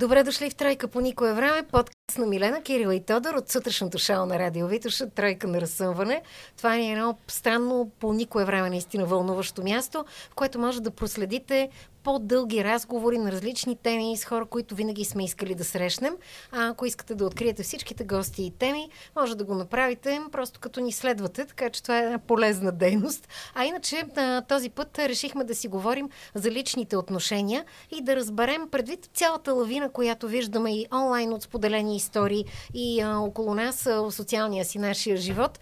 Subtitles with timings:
[0.00, 1.62] Добре дошли в Тройка по никое време.
[1.62, 6.22] Подкаст на Милена, Кирила и Тодор от сутрешното шоу на Радио Витоша, Тройка на разсъмване.
[6.56, 11.70] Това е едно странно по никое време наистина вълнуващо място, в което може да проследите
[12.02, 16.14] по-дълги разговори на различни теми с хора, които винаги сме искали да срещнем.
[16.52, 20.80] А ако искате да откриете всичките гости и теми, може да го направите просто като
[20.80, 23.28] ни следвате, така че това е една полезна дейност.
[23.54, 24.04] А иначе
[24.48, 29.88] този път решихме да си говорим за личните отношения и да разберем предвид цялата лавина,
[29.88, 32.44] която виждаме и онлайн от споделени истории
[32.74, 35.58] и а, около нас а, социалния си нашия живот,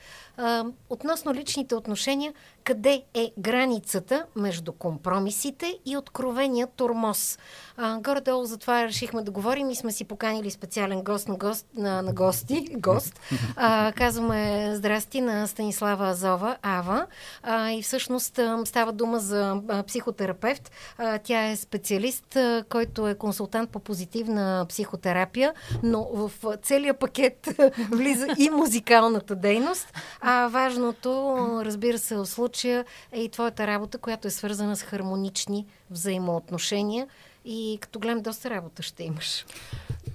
[0.90, 2.34] относно личните отношения,
[2.64, 7.38] къде е границата между компромисите и откровения тормоз.
[7.78, 12.02] Горе-долу за това решихме да говорим и сме си поканили специален гост на, гост, на,
[12.02, 12.68] на гости.
[12.76, 13.20] Гост.
[13.56, 17.06] А, казваме здрасти на Станислава Азова, Ава.
[17.42, 20.70] А, и всъщност става дума за психотерапевт.
[20.98, 26.30] А, тя е специалист, а, който е консултант по позитивна психотерапия, но в
[26.62, 27.48] целия пакет
[27.90, 29.92] влиза и музикалната дейност.
[30.20, 35.66] А важното, разбира се, в случая е и твоята работа, която е свързана с хармонични
[35.90, 37.06] взаимоотношения.
[37.50, 39.46] И като гледам, доста работа ще имаш.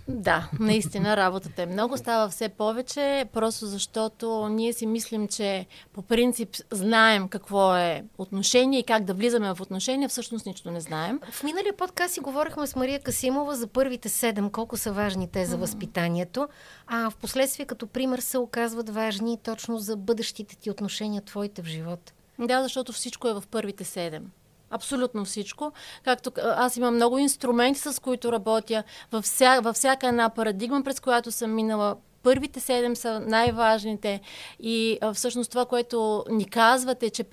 [0.08, 6.02] Да, наистина работата е много, става все повече, просто защото ние си мислим, че по
[6.02, 11.20] принцип знаем какво е отношение и как да влизаме в отношения, всъщност нищо не знаем.
[11.32, 15.46] В миналия подкаст си говорихме с Мария Касимова за първите седем, колко са важни те
[15.46, 16.48] за възпитанието,
[16.88, 21.66] а в последствие като пример се оказват важни точно за бъдещите ти отношения, твоите в
[21.66, 22.14] живота.
[22.40, 24.32] Да, защото всичко е в първите седем
[24.74, 25.72] абсолютно всичко.
[26.04, 31.00] Както аз имам много инструменти, с които работя във, вся, във всяка една парадигма, през
[31.00, 34.22] която съм минала първите седем са най-важните
[34.60, 37.24] и а, всъщност това, което ни казвате, че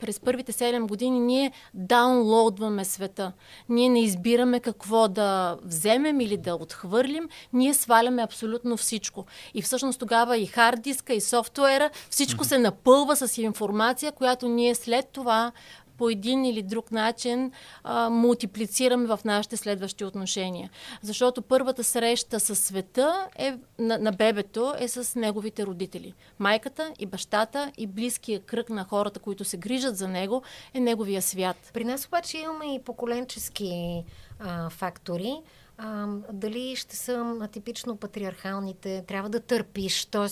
[0.00, 3.32] през първите седем години ние даунлоудваме света.
[3.68, 9.26] Ние не избираме какво да вземем или да отхвърлим, ние сваляме абсолютно всичко.
[9.54, 14.74] И всъщност тогава и хард диска, и софтуера, всичко се напълва с информация, която ние
[14.74, 15.52] след това
[16.00, 17.52] по един или друг начин
[17.84, 20.70] а, мултиплицираме в нашите следващи отношения.
[21.02, 26.14] Защото първата среща с света е, на, на бебето е с неговите родители.
[26.38, 30.42] Майката и бащата и близкия кръг на хората, които се грижат за него,
[30.74, 31.56] е неговия свят.
[31.72, 34.04] При нас обаче имаме и поколенчески
[34.38, 35.34] а, фактори.
[35.78, 40.28] А, дали ще са атипично патриархалните, трябва да търпиш, т.е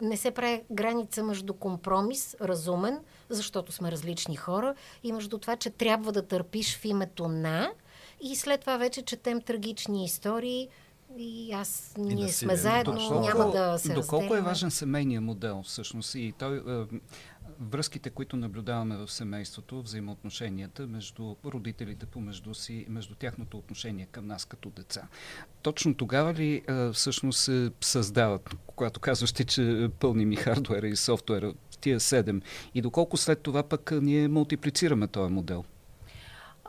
[0.00, 2.98] не се прави граница между компромис, разумен,
[3.30, 7.70] защото сме различни хора, и между това, че трябва да търпиш в името на,
[8.20, 10.68] и след това вече четем трагични истории,
[11.18, 14.38] и аз, и ние сме заедно, доколко, няма да се Доколко разделяме.
[14.38, 16.86] е важен семейният модел всъщност и той, е,
[17.60, 24.44] връзките, които наблюдаваме в семейството, взаимоотношенията между родителите помежду си, между тяхното отношение към нас
[24.44, 25.08] като деца.
[25.62, 30.96] Точно тогава ли е, всъщност се създават, когато казваш ти, че пълни ми хардуера и
[30.96, 32.42] софтуера, тия седем,
[32.74, 35.64] и доколко след това пък ние мултиплицираме този модел?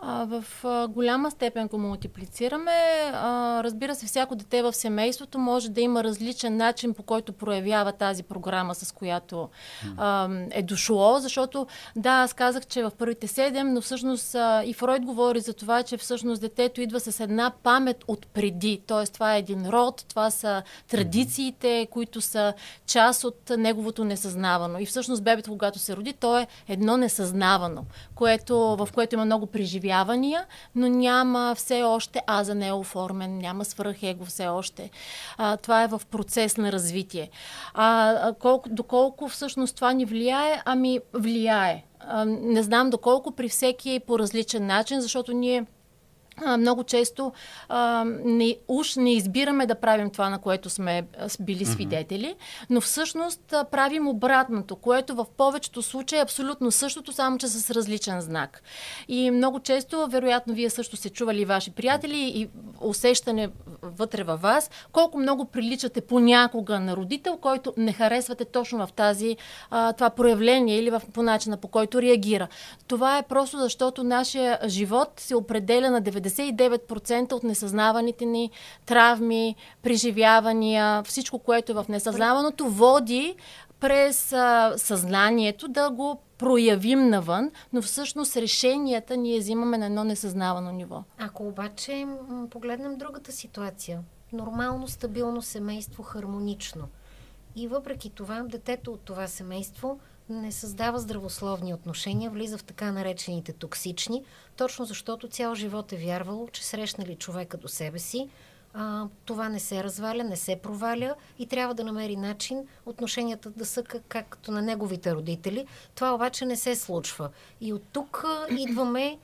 [0.01, 2.71] А, в а, голяма степен го мултиплицираме.
[3.13, 7.91] А, разбира се, всяко дете в семейството може да има различен начин, по който проявява
[7.91, 9.49] тази програма, с която
[9.97, 14.73] а, е дошло, защото да, аз казах, че в първите седем, но всъщност а, и
[14.73, 18.81] Фройд говори за това, че всъщност детето идва с една памет от преди.
[18.87, 22.53] Тоест, това е един род, това са традициите, които са
[22.85, 24.79] част от неговото несъзнавано.
[24.79, 27.85] И всъщност бебето, когато се роди, то е едно несъзнавано,
[28.15, 33.37] което, в което има много преживяване преживявания, но няма все още аза не е оформен,
[33.37, 34.89] няма свръхего все още.
[35.37, 37.29] А, това е в процес на развитие.
[37.73, 40.61] А, колко, доколко всъщност това ни влияе?
[40.65, 41.83] Ами влияе.
[41.99, 45.65] А, не знам доколко при всеки е по различен начин, защото ние
[46.57, 47.31] много често
[47.69, 51.07] а, не, уж не избираме да правим това, на което сме
[51.39, 52.35] били свидетели,
[52.69, 57.71] но всъщност а, правим обратното, което в повечето случаи е абсолютно същото, само че с
[57.71, 58.61] различен знак.
[59.07, 62.49] И много често, вероятно, вие също се чували ваши приятели и
[62.81, 63.49] усещане
[63.81, 69.37] вътре във вас, колко много приличате понякога на родител, който не харесвате точно в тази,
[69.69, 72.47] а, това проявление или в, по начина по който реагира.
[72.87, 78.51] Това е просто защото нашия живот се определя на 90 99% от несъзнаваните ни
[78.85, 83.35] травми, преживявания, всичко, което е в несъзнаваното, води
[83.79, 90.71] през а, съзнанието да го проявим навън, но всъщност решенията ние взимаме на едно несъзнавано
[90.71, 91.03] ниво.
[91.17, 92.07] Ако обаче
[92.49, 93.99] погледнем другата ситуация,
[94.33, 96.87] нормално, стабилно семейство, хармонично.
[97.55, 103.53] И въпреки това, детето от това семейство не създава здравословни отношения, влиза в така наречените
[103.53, 104.23] токсични,
[104.57, 108.29] точно защото цял живот е вярвало, че срещнали човека до себе си,
[108.73, 113.65] а, това не се разваля, не се проваля и трябва да намери начин отношенията да
[113.65, 115.65] са как, както на неговите родители.
[115.95, 117.29] Това обаче не се случва.
[117.61, 119.17] И от тук идваме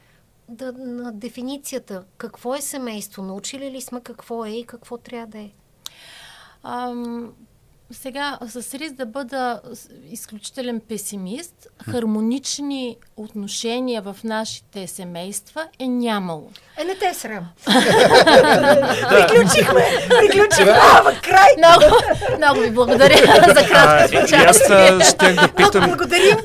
[0.50, 2.04] да, на дефиницията.
[2.18, 3.24] Какво е семейство?
[3.24, 5.52] Научили ли сме какво е и какво трябва да е?
[6.64, 7.34] Ам,
[7.94, 9.62] сега, с риск да бъда
[10.12, 16.50] изключителен песимист, хармонични отношения в нашите семейства е нямало.
[16.78, 17.46] Е, не те е срам.
[19.10, 19.86] Приключихме!
[20.10, 20.80] Приключихме!
[21.00, 21.50] Ама, край!
[21.58, 21.96] Много,
[22.38, 23.18] много ви благодаря
[23.48, 24.58] за краткото Аз
[25.10, 25.86] щях да питам...
[25.86, 26.38] Благодарим!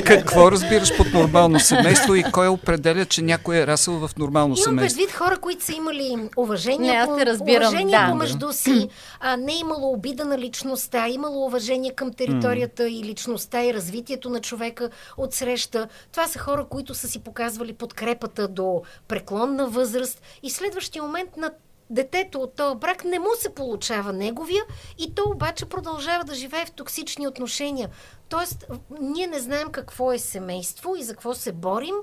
[0.04, 4.64] Какво разбираш под нормално семейство и кой определя, че някой е расъл в нормално Имам
[4.64, 4.98] семейство?
[4.98, 8.06] предвид хора, които са имали уважение, Не, аз те разбирам, уважение да.
[8.10, 8.88] помежду си,
[9.20, 14.30] а, не е имало обида на личността, имало уважение към територията и личността и развитието
[14.30, 15.88] на човека от среща.
[16.12, 21.50] Това са хора, които са си показвали подкрепата до преклонна възраст и следващия момент на
[21.90, 24.64] детето от този брак не му се получава неговия
[24.98, 27.88] и то обаче продължава да живее в токсични отношения.
[28.28, 28.64] Тоест,
[29.00, 31.94] ние не знаем какво е семейство и за какво се борим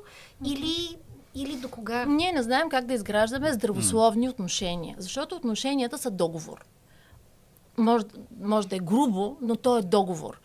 [0.45, 0.97] или,
[1.35, 2.05] или до кога.
[2.05, 6.65] Ние не знаем как да изграждаме здравословни отношения, защото отношенията са договор.
[7.77, 8.05] Може,
[8.41, 10.39] може да е грубо, но то е договор.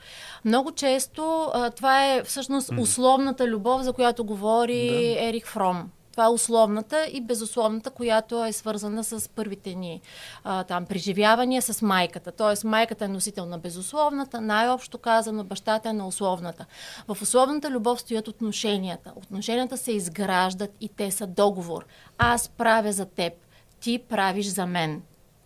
[0.44, 5.90] Много често а, това е всъщност условната любов, за която говори Ерик Фром.
[6.12, 10.00] Това е условната и безусловната, която е свързана с първите ни
[10.44, 12.32] а, там, преживявания с майката.
[12.32, 16.66] Тоест, майката е носител на безусловната, най-общо казано, бащата е на условната.
[17.08, 19.12] В условната любов стоят отношенията.
[19.16, 21.86] Отношенията се изграждат и те са договор.
[22.18, 23.32] Аз правя за теб,
[23.80, 25.02] ти правиш за мен.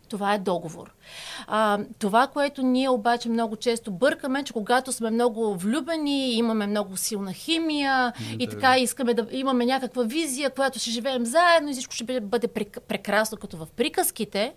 [0.09, 0.93] Това е договор.
[1.47, 6.97] А, това, което ние обаче много често бъркаме, че когато сме много влюбени, имаме много
[6.97, 11.95] силна химия и така искаме да имаме някаква визия, която ще живеем заедно и всичко
[11.95, 14.55] ще бъде прек- прекрасно, като в приказките,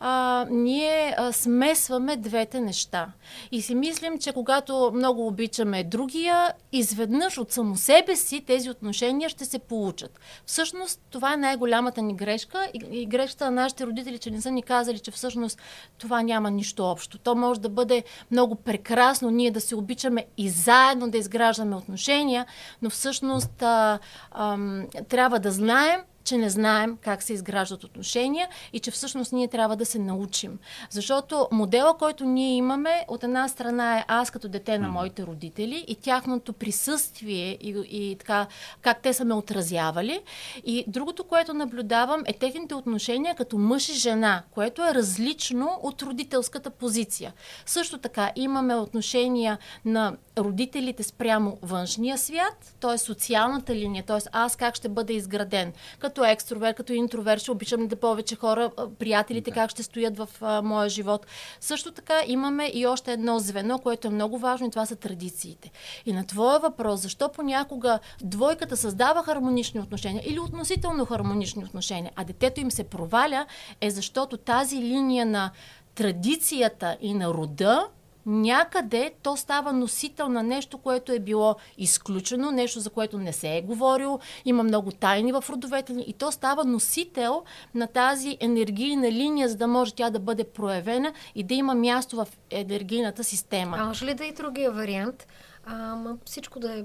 [0.00, 3.08] а, ние а, смесваме двете неща.
[3.52, 9.28] И си мислим, че когато много обичаме другия, изведнъж от само себе си тези отношения
[9.28, 10.20] ще се получат.
[10.46, 14.50] Всъщност, това е най-голямата ни грешка и, и грешката на нашите родители, че не са
[14.50, 15.58] ни казали, че всъщност
[15.98, 17.18] това няма нищо общо.
[17.18, 22.46] То може да бъде много прекрасно ние да се обичаме и заедно да изграждаме отношения,
[22.82, 23.98] но всъщност а,
[24.32, 29.48] ам, трябва да знаем, че не знаем как се изграждат отношения и че всъщност ние
[29.48, 30.58] трябва да се научим.
[30.90, 35.84] Защото модела, който ние имаме, от една страна е аз като дете на моите родители
[35.88, 38.46] и тяхното присъствие и, и така,
[38.80, 40.20] как те са ме отразявали.
[40.64, 46.02] И другото, което наблюдавам е техните отношения като мъж и жена, което е различно от
[46.02, 47.32] родителската позиция.
[47.66, 52.98] Също така имаме отношения на родителите спрямо външния свят, т.е.
[52.98, 54.18] социалната линия, т.е.
[54.32, 55.72] аз как ще бъда изграден.
[55.98, 60.62] Като екстроверт, като интроверт, ще обичам да повече хора, приятелите как ще стоят в а,
[60.62, 61.26] моя живот.
[61.60, 65.70] Също така имаме и още едно звено, което е много важно и това са традициите.
[66.06, 72.24] И на твоя въпрос, защо понякога двойката създава хармонични отношения или относително хармонични отношения, а
[72.24, 73.46] детето им се проваля,
[73.80, 75.50] е защото тази линия на
[75.94, 77.88] традицията и на рода
[78.26, 83.56] някъде то става носител на нещо, което е било изключено, нещо, за което не се
[83.56, 89.12] е говорило, има много тайни в родовете ни и то става носител на тази енергийна
[89.12, 93.76] линия, за да може тя да бъде проявена и да има място в енергийната система.
[93.80, 95.26] А може ли да е и другия вариант?
[95.68, 96.84] А, ма, всичко да е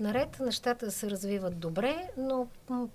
[0.00, 2.46] наред, нещата да се развиват добре, но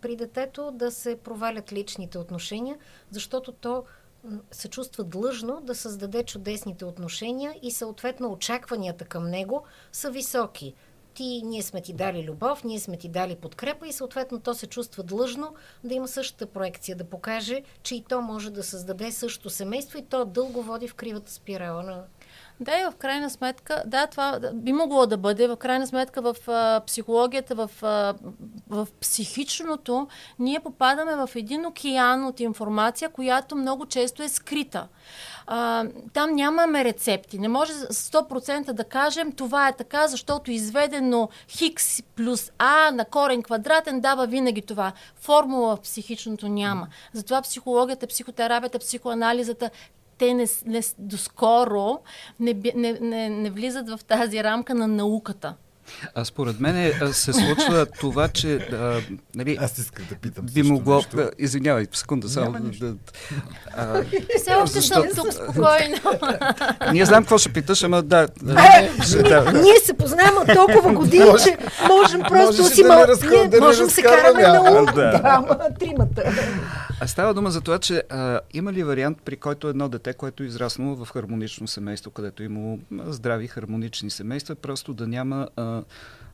[0.01, 2.77] при детето да се провалят личните отношения,
[3.11, 3.83] защото то
[4.51, 10.73] се чувства длъжно да създаде чудесните отношения и съответно очакванията към него са високи.
[11.13, 14.67] Ти, ние сме ти дали любов, ние сме ти дали подкрепа и съответно то се
[14.67, 19.49] чувства длъжно да има същата проекция, да покаже, че и то може да създаде същото
[19.49, 22.03] семейство и то дълго води в кривата спирала на
[22.59, 25.47] Да, и в крайна сметка, да, това би могло да бъде.
[25.47, 28.13] В крайна сметка в а, психологията, в, а,
[28.69, 30.07] в психичното,
[30.39, 34.87] ние попадаме в един океан от информация, която много често е скрита.
[35.47, 37.39] А, там нямаме рецепти.
[37.39, 43.43] Не може 100% да кажем това е така, защото изведено хикс плюс а на корен
[43.43, 44.91] квадратен дава винаги това.
[45.15, 46.87] Формула в психичното няма.
[47.13, 49.69] Затова психологията, психотерапията, психоанализата
[50.17, 51.99] те не, не, доскоро
[52.39, 55.53] не, не, не, не влизат в тази рамка на науката.
[56.15, 59.01] А според мен е, се случва това, че а,
[59.35, 60.95] нали, Аз исках да питам би могло...
[60.95, 61.17] нещо.
[61.17, 62.51] А, извинявай, секунда само.
[62.51, 62.95] Да, да,
[63.77, 64.03] а,
[64.37, 65.97] Все още съм тук спокойно.
[66.91, 68.27] ние знам какво ще питаш, ама да.
[68.79, 69.51] Е, ще, да.
[69.51, 71.57] Ние се познаваме от толкова години, че
[71.87, 72.95] можем просто си да ма...
[72.95, 74.85] не разка- ние да можем се караме на ум.
[74.85, 74.93] да.
[74.93, 76.23] Да, тримата.
[77.01, 80.43] А става дума за това, че а, има ли вариант, при който едно дете, което
[80.43, 85.83] е израснало в хармонично семейство, където е имало здрави хармонични семейства, просто да няма а,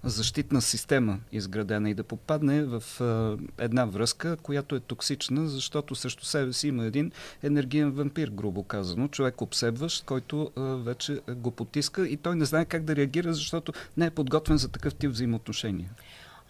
[0.03, 6.25] защитна система изградена и да попадне в а, една връзка, която е токсична, защото срещу
[6.25, 7.12] себе си има един
[7.44, 12.65] енергиен вампир, грубо казано, човек обсебващ, който а, вече го потиска и той не знае
[12.65, 15.89] как да реагира, защото не е подготвен за такъв тип взаимоотношения.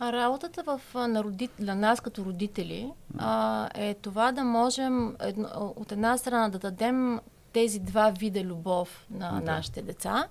[0.03, 5.74] А работата в, на, роди, на нас като родители а, е това да можем едно,
[5.75, 7.20] от една страна да дадем
[7.53, 9.51] тези два вида любов на да.
[9.51, 10.27] нашите деца,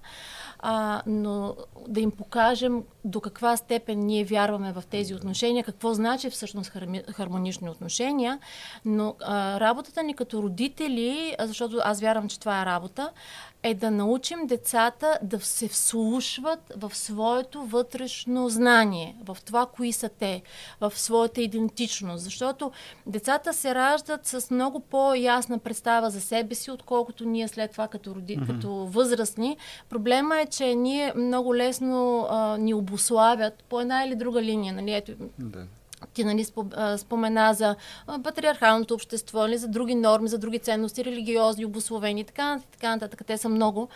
[0.58, 1.56] а, но
[1.88, 6.72] да им покажем до каква степен ние вярваме в тези отношения, какво значи всъщност
[7.12, 8.38] хармонични отношения,
[8.84, 13.10] но а, работата ни като родители, защото аз вярвам, че това е работа,
[13.62, 20.08] е да научим децата да се вслушват в своето вътрешно знание, в това, кои са
[20.08, 20.42] те,
[20.80, 22.24] в своята идентичност.
[22.24, 22.72] Защото
[23.06, 28.14] децата се раждат с много по-ясна представа за себе си, отколкото ние след това като,
[28.14, 28.46] роди, mm-hmm.
[28.46, 29.56] като възрастни.
[29.88, 34.74] Проблема е, че ние много лесно а, ни обославят по една или друга линия.
[34.74, 34.94] Нали?
[34.94, 35.66] Ето, да
[36.06, 36.46] ти нали,
[36.96, 37.76] спомена за
[38.24, 43.22] патриархалното общество, или нали, за други норми, за други ценности, религиозни, обословени, така, така нататък.
[43.26, 43.88] Те са много.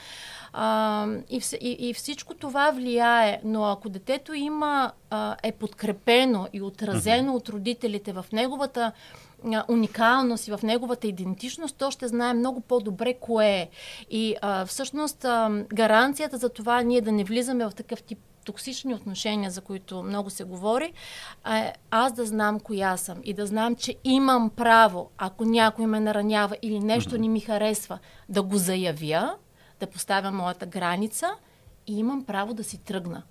[0.53, 6.63] А, и, и, и всичко това влияе, но ако детето има, а, е подкрепено и
[6.63, 7.37] отразено uh-huh.
[7.37, 8.93] от родителите в неговата
[9.69, 13.69] уникалност и в неговата идентичност, то ще знае много по-добре кое е.
[14.11, 18.95] И а, всъщност а, гаранцията за това ние да не влизаме в такъв тип токсични
[18.95, 20.93] отношения, за които много се говори,
[21.45, 26.01] а, аз да знам коя съм и да знам, че имам право, ако някой ме
[26.01, 27.99] наранява или нещо не ми харесва,
[28.29, 29.35] да го заявя,
[29.81, 31.31] да поставя моята граница
[31.87, 33.23] и имам право да си тръгна.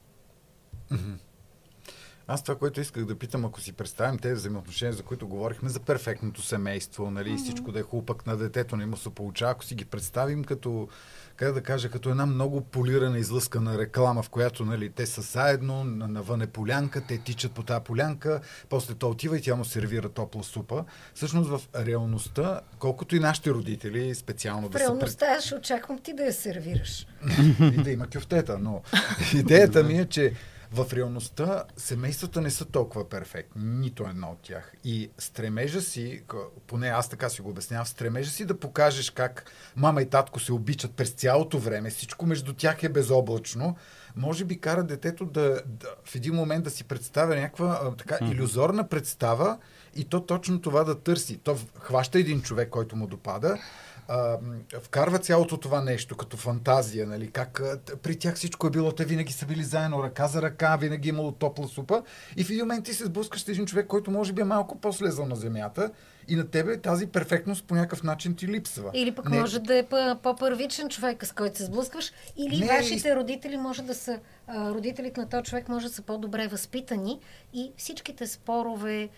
[2.27, 5.80] Аз това, което исках да питам, ако си представим тези взаимоотношения, за които говорихме, за
[5.80, 7.44] перфектното семейство, нали, mm-hmm.
[7.44, 10.88] всичко да е хубак на детето, не му се получава, ако си ги представим като
[11.36, 15.84] как да кажа, като една много полирана, излъскана реклама, в която нали, те са заедно,
[15.84, 20.10] навън е полянка, те тичат по тази полянка, после то отива и тя му сервира
[20.10, 20.86] топла супа.
[21.13, 25.32] Всъщност в реалността, колкото и нашите родители, специално в да реалността, са...
[25.38, 27.08] аз ще очаквам ти да я сервираш.
[27.60, 28.82] и да има кюфтета, но
[29.34, 30.34] идеята ми е, че
[30.74, 34.74] в реалността семействата не са толкова перфектни, нито едно от тях.
[34.84, 36.24] И стремежа си,
[36.68, 40.53] поне аз така си го обяснявам, стремежа си да покажеш как мама и татко се
[40.53, 43.75] обичат през цялото време, всичко между тях е безоблачно,
[44.15, 48.25] може би кара детето да, да в един момент да си представя някаква а, така
[48.25, 49.58] иллюзорна представа
[49.96, 51.38] и то точно това да търси.
[51.38, 53.58] То хваща един човек, който му допада,
[54.07, 54.38] а,
[54.81, 59.05] вкарва цялото това нещо като фантазия, нали, как а, при тях всичко е било, те
[59.05, 62.03] винаги са били заедно, ръка за ръка, винаги е имало топла супа
[62.38, 64.81] и в един момент ти се сблъскаш с един човек, който може би е малко
[64.81, 65.91] по-слезал на земята
[66.27, 68.91] и на тебе тази перфектност по някакъв начин ти липсва.
[68.93, 69.39] Или пък не...
[69.39, 69.86] може да е
[70.24, 73.15] по-първичен човек, с който се сблъскваш, или не, вашите из...
[73.15, 74.19] родители може да са,
[74.50, 77.19] родителите на този човек може да са по-добре възпитани
[77.53, 79.09] и всичките спорове,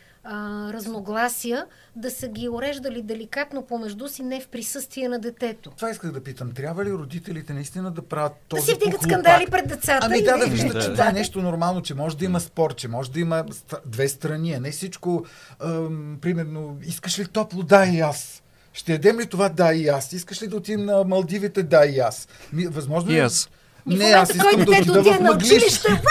[0.73, 1.65] разногласия
[1.95, 5.69] да са ги уреждали деликатно помежду си, не в присъствие на детето.
[5.69, 6.51] Това исках да питам.
[6.51, 10.05] Трябва ли родителите наистина да правят този Да си вдигат скандали пред децата?
[10.05, 12.87] Ами да, да виждат, че това е нещо нормално, че може да има спор, че
[12.87, 13.45] може да има
[13.85, 15.25] две страни, а не всичко,
[15.59, 17.63] ам, примерно, искаш ли топло?
[17.63, 18.43] Да, и аз.
[18.73, 19.49] Ще ядем ли това?
[19.49, 20.13] Да, и аз.
[20.13, 21.63] Искаш ли да отидем на Малдивите?
[21.63, 22.27] Да, и аз.
[22.53, 23.15] Възможно ли?
[23.15, 23.49] Yes.
[23.89, 25.87] И не, аз искам да отида в мъглище.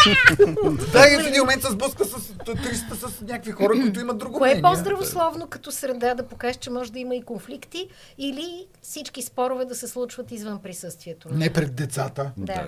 [0.93, 4.39] да, и в един момент се сблъска с 300 с някакви хора, които имат друго
[4.39, 7.89] Кое е по-здравословно като среда да покажеш, че може да има и конфликти
[8.19, 11.29] или всички спорове да се случват извън присъствието?
[11.33, 12.31] Не пред децата.
[12.37, 12.67] Да.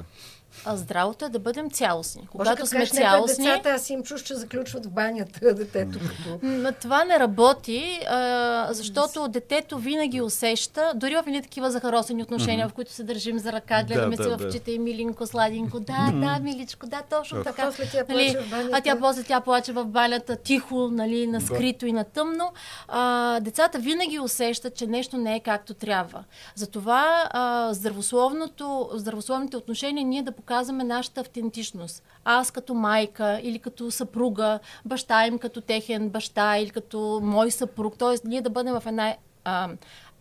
[0.64, 2.28] А здравото е да бъдем цялостни.
[2.30, 3.44] Когато Може, сме цялостни...
[3.44, 5.98] Децата, аз им чуш, че заключват в банята детето.
[6.42, 12.66] Но това не работи, а, защото детето винаги усеща, дори в едни такива захаросени отношения,
[12.66, 12.70] mm-hmm.
[12.70, 15.80] в които се държим за ръка, гледаме да, се да, в очите и милинко, сладинко,
[15.80, 16.34] да, mm-hmm.
[16.34, 17.66] да, миличко, да, точно така.
[17.66, 18.36] После тя нали.
[18.72, 21.88] А тя после тя плаче в банята, тихо, нали, на скрито да.
[21.88, 22.52] и на тъмно.
[22.88, 26.25] А, децата винаги усещат, че нещо не е както трябва.
[26.54, 32.02] Затова а, здравословното, здравословните отношения ние да показваме нашата автентичност.
[32.24, 37.98] Аз като майка или като съпруга, баща им като техен баща или като мой съпруг,
[37.98, 38.28] т.е.
[38.28, 39.68] ние да бъдем в една а,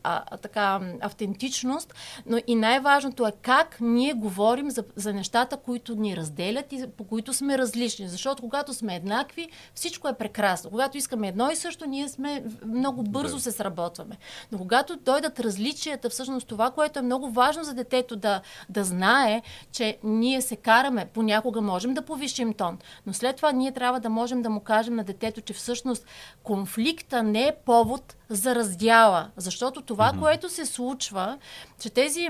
[0.05, 1.93] а, така автентичност,
[2.25, 7.03] но и най-важното е как ние говорим за, за нещата, които ни разделят и по
[7.03, 8.07] които сме различни.
[8.07, 10.69] Защото когато сме еднакви, всичко е прекрасно.
[10.69, 13.41] Когато искаме едно и също, ние сме много бързо да.
[13.41, 14.17] се сработваме.
[14.51, 19.41] Но когато дойдат различията, всъщност това, което е много важно за детето да, да знае,
[19.71, 24.09] че ние се караме, понякога можем да повишим тон, но след това ние трябва да
[24.09, 26.05] можем да му кажем на детето, че всъщност
[26.43, 29.29] конфликта не е повод за раздяла.
[29.37, 30.19] Защото това, mm-hmm.
[30.19, 31.37] което се случва,
[31.79, 32.29] че тези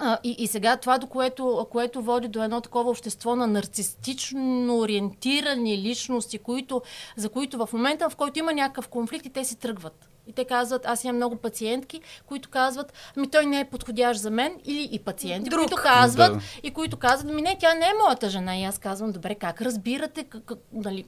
[0.00, 4.78] а, и, и сега това, до което, което води до едно такова общество на нарцистично
[4.78, 6.82] ориентирани личности, които,
[7.16, 10.08] за които в момента, в който има някакъв конфликт, и те си тръгват.
[10.26, 14.30] И те казват, аз имам много пациентки, които казват, ами той не е подходящ за
[14.30, 15.60] мен, или и пациенти, Друг.
[15.60, 16.40] които казват, да.
[16.62, 18.56] и които казват, ами не, тя не е моята жена.
[18.56, 21.04] И аз казвам, добре, как разбирате, как, нали,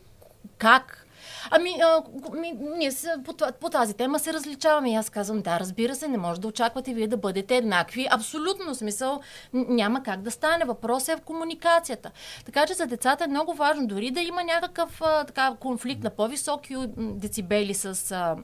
[0.58, 1.05] как?
[1.50, 2.02] Ами, а,
[2.36, 4.92] ми, ние се, по, по тази тема се различаваме.
[4.92, 8.06] И аз казвам, да, разбира се, не може да очаквате вие да бъдете еднакви.
[8.10, 9.20] Абсолютно смисъл
[9.52, 10.64] няма как да стане.
[10.64, 12.10] Въпросът е в комуникацията.
[12.44, 16.10] Така че за децата е много важно, дори да има някакъв а, така, конфликт на
[16.10, 18.36] по-високи децибели с а,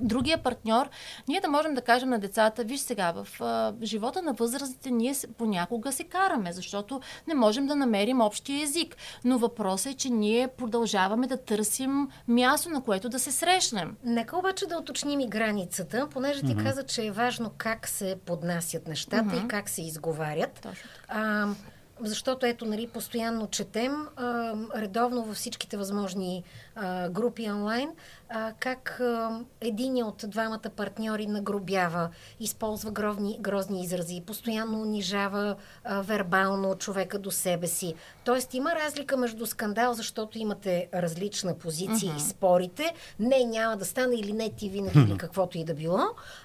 [0.00, 0.88] другия партньор,
[1.28, 5.14] ние да можем да кажем на децата, виж сега, в а, живота на възрастите ние
[5.38, 8.96] понякога се караме, защото не можем да намерим общия език.
[9.24, 13.96] Но въпросът е, че ние продължаваме да търсим място, на което да се срещнем.
[14.04, 16.64] Нека обаче да уточним и границата, понеже ти mm-hmm.
[16.64, 19.44] каза, че е важно как се поднасят нещата mm-hmm.
[19.44, 20.60] и как се изговарят.
[20.62, 21.48] Точно А,
[22.00, 26.44] защото ето, нали, постоянно четем, а, редовно във всичките възможни
[26.76, 27.90] а, групи онлайн,
[28.28, 36.02] а, как а, един от двамата партньори нагробява, използва грозни, грозни изрази, постоянно унижава а,
[36.02, 37.94] вербално човека до себе си.
[38.24, 42.16] Тоест има разлика между скандал, защото имате различна позиция uh-huh.
[42.16, 42.94] и спорите.
[43.18, 46.00] Не, няма да стане или не ти винаги или каквото и да било.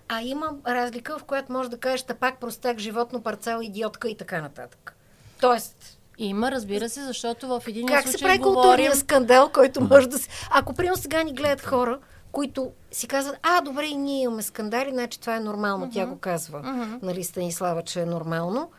[0.09, 4.41] А има разлика, в която може да кажеш, пак простак, животно, парцел, идиотка и така
[4.41, 4.95] нататък.
[5.43, 8.61] Тоест, има, разбира се, защото в един как случай се прави говорим...
[8.61, 10.29] културния скандал, който може да се...
[10.51, 11.99] Ако, примерно, сега ни гледат хора,
[12.31, 15.85] които си казват, а, добре, и ние имаме скандали, значи това е нормално.
[15.85, 15.93] Uh-huh.
[15.93, 16.99] Тя го казва, uh-huh.
[17.03, 18.71] нали, Станислава, че е нормално.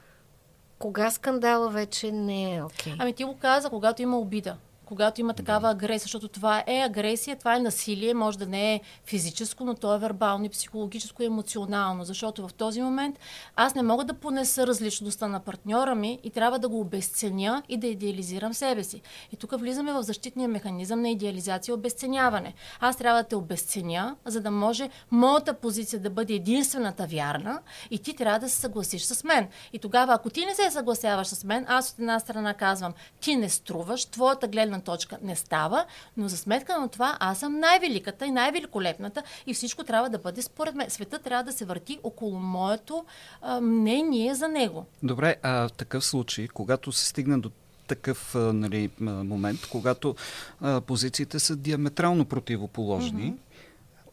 [0.78, 2.92] Кога скандала вече не е окей?
[2.92, 2.96] Okay?
[2.98, 7.36] Ами ти го каза, когато има обида когато има такава агресия, защото това е агресия,
[7.36, 11.26] това е насилие, може да не е физическо, но то е вербално и психологическо и
[11.26, 13.18] емоционално, защото в този момент
[13.56, 17.76] аз не мога да понеса различността на партньора ми и трябва да го обесценя и
[17.76, 19.02] да идеализирам себе си.
[19.32, 22.54] И тук влизаме в защитния механизъм на идеализация и обесценяване.
[22.80, 27.98] Аз трябва да те обесценя, за да може моята позиция да бъде единствената вярна и
[27.98, 29.48] ти трябва да се съгласиш с мен.
[29.72, 33.36] И тогава, ако ти не се съгласяваш с мен, аз от една страна казвам, ти
[33.36, 35.84] не струваш, твоята гледна точка не става,
[36.16, 40.42] но за сметка на това аз съм най-великата и най-великолепната и всичко трябва да бъде
[40.42, 40.90] според мен.
[40.90, 43.04] Света трябва да се върти около моето
[43.42, 44.86] а, мнение за него.
[45.02, 47.50] Добре, а в такъв случай, когато се стигне до
[47.86, 50.14] такъв нали, момент, когато
[50.60, 53.54] а, позициите са диаметрално противоположни, mm-hmm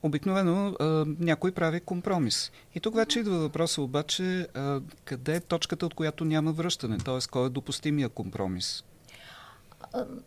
[0.03, 2.51] обикновено а, някой прави компромис.
[2.75, 7.27] И тук вече идва въпроса обаче а, къде е точката, от която няма връщане, т.е.
[7.31, 8.83] кой е допустимия компромис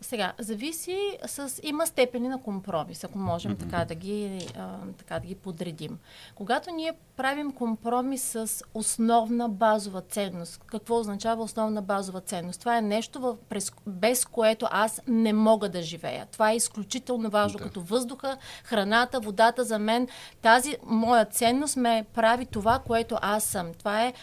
[0.01, 1.59] сега, зависи с...
[1.63, 3.59] Има степени на компромис, ако можем mm-hmm.
[3.59, 5.99] така, да ги, а, така да ги подредим.
[6.35, 12.59] Когато ние правим компромис с основна базова ценност, какво означава основна базова ценност?
[12.59, 16.27] Това е нещо, в, през, без което аз не мога да живея.
[16.31, 17.63] Това е изключително важно, да.
[17.63, 20.07] като въздуха, храната, водата за мен.
[20.41, 23.73] Тази моя ценност ме прави това, което аз съм.
[23.73, 24.13] Това е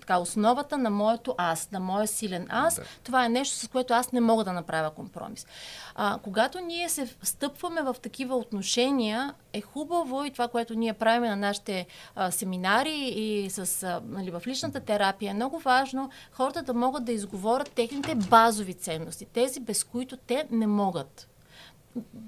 [0.00, 2.82] така, основата на моето аз, на моя силен аз, да.
[3.04, 5.46] това е нещо, с което аз не мога да направя компромис.
[5.94, 11.30] А, когато ние се встъпваме в такива отношения, е хубаво и това, което ние правим
[11.30, 16.62] на нашите а, семинари и с, а, нали, в личната терапия, е много важно хората
[16.62, 21.28] да могат да изговорят техните базови ценности, тези без които те не могат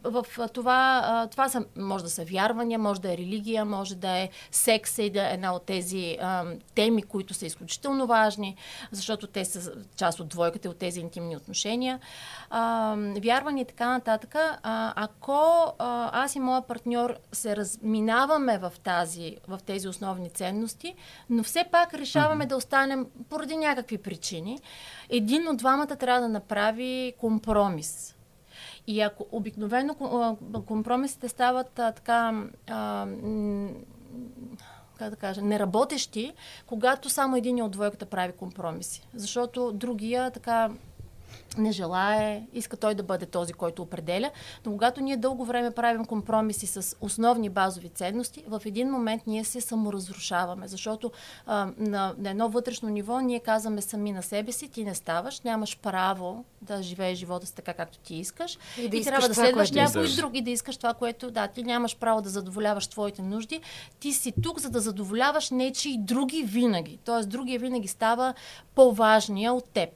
[0.04, 4.28] в това, това са, може да са вярвания, може да е религия, може да е
[4.50, 8.56] секс и да е една от тези а, теми, които са изключително важни,
[8.90, 12.00] защото те са част от двойката от тези интимни отношения.
[12.50, 14.34] А, вярвания и така нататък.
[14.34, 20.94] А, ако а, аз и моя партньор се разминаваме в, тази, в тези основни ценности,
[21.30, 22.48] но все пак решаваме mm-hmm.
[22.48, 24.58] да останем поради някакви причини,
[25.10, 28.17] един от двамата трябва да направи компромис
[28.88, 29.94] и ако обикновено
[30.66, 32.44] компромисите стават а, така.
[32.66, 33.06] А,
[34.98, 36.32] как да кажа, неработещи,
[36.66, 39.08] когато само един от двойката прави компромиси.
[39.14, 40.70] Защото другия така
[41.58, 44.30] не желае, иска той да бъде този, който определя.
[44.66, 49.44] Но когато ние дълго време правим компромиси с основни базови ценности, в един момент ние
[49.44, 51.12] се саморазрушаваме, защото
[51.46, 55.40] а, на, на едно вътрешно ниво ние казваме сами на себе си, ти не ставаш,
[55.40, 58.58] нямаш право да живееш живота си така, както ти искаш.
[58.78, 61.62] И, да и трябва да следваш някой друг и да искаш това, което, да, ти
[61.62, 63.60] нямаш право да задоволяваш твоите нужди.
[64.00, 66.98] Ти си тук, за да задоволяваш нечи други винаги.
[67.04, 68.34] Тоест, другия винаги става
[68.74, 69.90] по-важния от теб.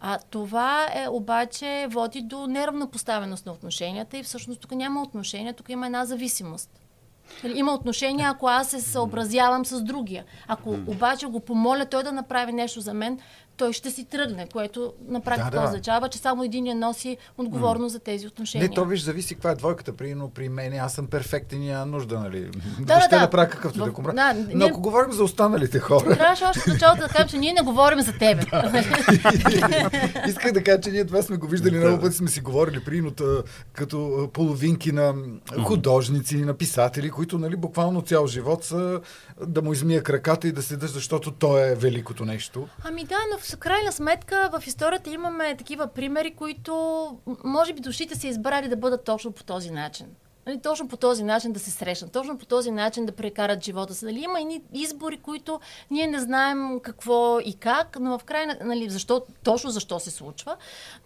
[0.00, 5.68] А, това е, обаче води до неравнопоставеност на отношенията и всъщност тук няма отношения, тук
[5.68, 6.70] има една зависимост.
[7.44, 10.24] Нали, има отношения, ако аз се съобразявам с другия.
[10.46, 13.18] Ако обаче го помоля той да направи нещо за мен,
[13.62, 15.64] той ще си тръгне, което на практика Да, да.
[15.64, 18.68] означава, че само един я носи отговорност за тези отношения.
[18.68, 19.92] Не, то виж, зависи каква е двойката.
[19.92, 22.40] Примерно при мен аз съм перфектен и няма нужда, нали?
[22.40, 22.50] Да,
[22.88, 24.12] Въобще да, да, правя какъвто В- да комра.
[24.12, 27.38] да, Но ние- ако говорим за останалите хора, Трябваше още в началото да кажем, че
[27.38, 28.42] ние не говорим за тебе.
[30.28, 31.80] исках да кажа, че ние това сме го виждали Да.
[31.80, 33.12] много пъти, сме си говорили, примерно
[33.72, 33.98] като
[34.32, 35.14] половинки на
[35.58, 39.00] художници, на писатели, които нали, буквално цял живот са
[39.42, 42.68] да му измия краката и да седаш, защото то е великото нещо.
[42.84, 46.72] Ами да, но в крайна сметка в историята имаме такива примери, които
[47.44, 50.06] може би душите са избрали да бъдат точно по този начин.
[50.46, 53.94] Нали, точно по този начин да се срещнат, точно по този начин да прекарат живота
[53.94, 54.04] си.
[54.04, 55.60] Нали, има едни избори, които
[55.90, 60.56] ние не знаем какво и как, но в крайна, нали, защо, точно защо се случва.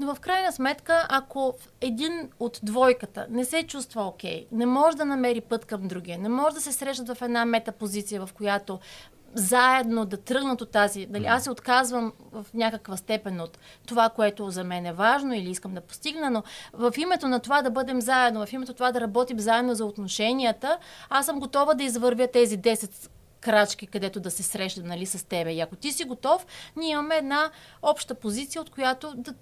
[0.00, 5.04] Но в крайна сметка, ако един от двойката не се чувства окей, не може да
[5.04, 8.78] намери път към другия, не може да се срещат в една метапозиция, в която
[9.36, 11.06] заедно да тръгнат от тази.
[11.06, 15.50] Дали, аз се отказвам в някаква степен от това, което за мен е важно или
[15.50, 19.00] искам да постигна, но в името на това да бъдем заедно, в името това да
[19.00, 20.78] работим заедно за отношенията,
[21.10, 23.08] аз съм готова да извървя тези 10
[23.40, 25.52] крачки, където да се срещам нали, с тебе.
[25.52, 26.46] И ако ти си готов,
[26.76, 27.50] ние имаме една
[27.82, 29.34] обща позиция, от която да,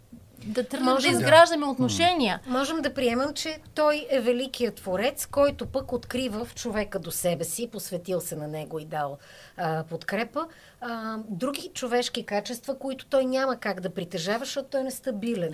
[0.44, 1.18] да тръгнем да Можем да.
[1.18, 2.40] изграждаме отношения.
[2.46, 7.44] Можем да приемам, че той е великият творец, който пък открива в човека до себе
[7.44, 9.18] си, посветил се на него и дал
[9.56, 10.46] а, подкрепа,
[10.80, 15.52] а, други човешки качества, които той няма как да притежава, защото той е нестабилен.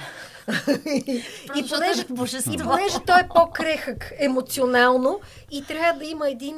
[0.87, 1.01] и,
[1.57, 6.57] и, понеже, е и понеже той е по-крехък емоционално и трябва да има един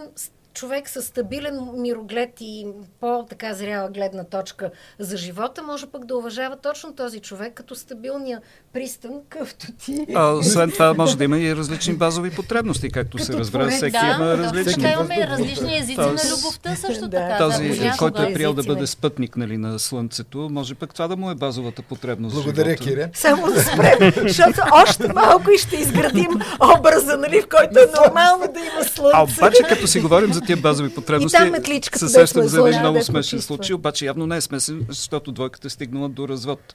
[0.55, 2.67] човек с стабилен мироглед и
[3.01, 8.41] по-така зряла гледна точка за живота, може пък да уважава точно този човек като стабилния
[8.73, 10.07] пристан, къвто ти.
[10.15, 13.77] А, освен това, може да има и различни базови потребности, както се Като разбра, творец.
[13.77, 14.83] всеки да, има точно различни.
[14.83, 17.17] така имаме различни езици Тоест- на любовта също Да.
[17.19, 17.39] така.
[17.39, 21.17] Този, да, който е приял да бъде спътник нали, на Слънцето, може пък това да
[21.17, 22.35] му е базовата потребност.
[22.35, 22.77] Благодаря.
[22.77, 23.11] Кире.
[23.15, 26.31] Само да спрем, защото още малко и ще изградим
[26.79, 29.11] образа, нали, в който е нормално да има слънце.
[29.15, 32.49] А обаче, като си говорим за тия базови потребности, И там метличката, се сещам е
[32.49, 36.29] за един много смешен случай, обаче явно не е смесен, защото двойката е стигнала до
[36.29, 36.75] развод.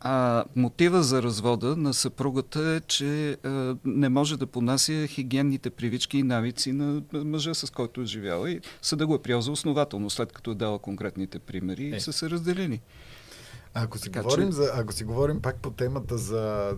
[0.00, 3.04] А, мотива за развода на съпругата е, че
[3.34, 3.48] а,
[3.84, 8.60] не може да понася хигиенните привички и навици на мъжа, с който е живяла и
[8.82, 12.00] съда го е приял за основателно, след като е дала конкретните примери и Е.
[12.00, 12.80] са се разделили.
[13.74, 16.70] Ако си, Така говорим че- за, ако си говорим пак по темата за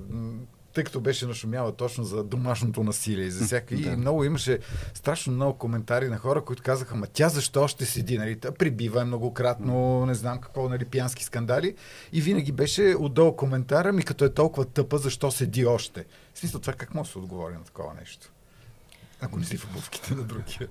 [0.77, 3.85] тъй като беше нашумяла точно за домашното насилие и за всякакви.
[3.85, 3.91] Да.
[3.91, 4.59] И много имаше
[4.95, 8.41] страшно много коментари на хора, които казаха, ма тя защо ще седи, нали?
[8.41, 11.75] Та прибива е многократно, не знам какво, нали, пиянски скандали.
[12.13, 16.05] И винаги беше отдолу коментара ми, като е толкова тъпа, защо седи още.
[16.35, 18.33] В смисъл, това как може да се отговори на такова нещо?
[19.21, 20.69] Ако не си в обувките на другия.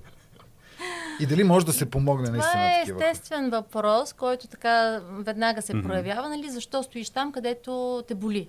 [1.20, 5.74] И дали може да се помогне наистина Това е естествен въпрос, който така веднага се
[5.74, 5.88] Мгм.
[5.88, 6.50] проявява, нали?
[6.50, 8.48] Защо стоиш там, където те боли?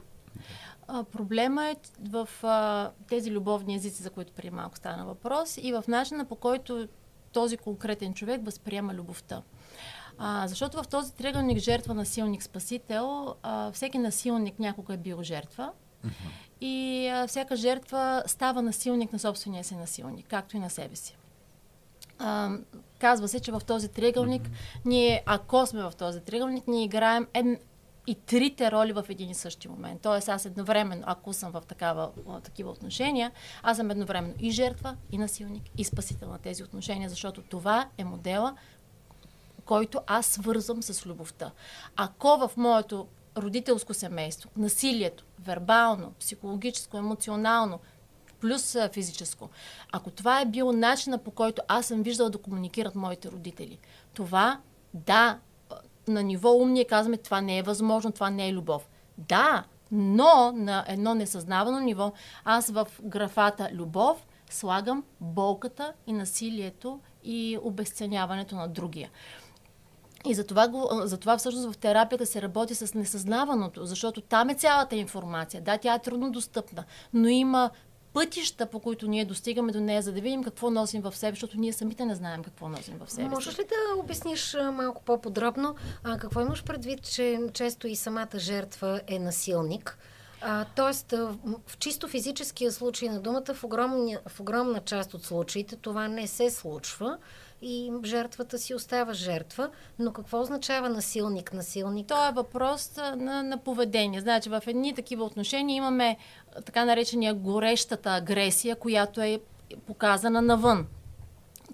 [0.88, 5.73] А, проблема е в а, тези любовни езици, за които преди малко стана въпрос, и
[5.73, 6.88] в начина по който
[7.32, 9.41] този конкретен човек възприема любовта.
[10.17, 15.71] А, защото в този триъгълник жертва, насилник, спасител, а, всеки насилник някога е бил жертва.
[16.62, 21.17] И а, всяка жертва става насилник на собствения си насилник, както и на себе си.
[22.19, 22.50] А,
[23.00, 24.50] казва се, че в този триъгълник,
[24.86, 27.45] ние, ако сме в този триъгълник, ние играем ед...
[28.08, 30.02] и трите роли в един и същи момент.
[30.02, 32.12] Тоест аз едновременно, ако съм в такава,
[32.43, 33.32] такива отношения,
[33.63, 38.04] аз съм едновременно и жертва, и насилник, и спасител на тези отношения, защото това е
[38.04, 38.56] модела,
[39.65, 41.52] който аз свързвам с любовта.
[41.96, 47.80] Ако в моето родителско семейство насилието, вербално, психологическо, емоционално,
[48.39, 49.50] плюс физическо,
[49.91, 53.80] ако това е бил начина по който аз съм виждала да комуникират моите родители,
[54.13, 54.60] това,
[54.93, 55.39] да,
[56.08, 58.89] на ниво ум ние казваме, това не е възможно, това не е любов.
[59.17, 62.12] Да, но на едно несъзнавано ниво,
[62.46, 69.10] аз в графата любов слагам болката и насилието и обесценяването на другия.
[70.26, 74.96] И затова, го, затова всъщност в терапията се работи с несъзнаваното, защото там е цялата
[74.96, 75.62] информация.
[75.62, 77.70] Да, тя е трудно достъпна, но има
[78.18, 81.60] пътища, по които ние достигаме до нея, за да видим какво носим в себе, защото
[81.60, 83.30] ние самите не знаем какво носим в себе.
[83.30, 89.02] Можеш ли да обясниш малко по-подробно а, какво имаш предвид, че често и самата жертва
[89.08, 89.98] е насилник?
[90.42, 95.76] А, тоест, в- чисто физическия случай на думата, в, огромния, в огромна част от случаите
[95.76, 97.18] това не се случва
[97.62, 99.70] и жертвата си остава жертва.
[100.00, 101.54] Но какво означава насилник?
[101.54, 102.08] Насилник?
[102.08, 104.22] То е въпрос на, на поведение.
[104.22, 106.17] Значи в едни такива отношения имаме
[106.65, 109.39] така наречения горещата агресия, която е
[109.88, 110.88] показана навън.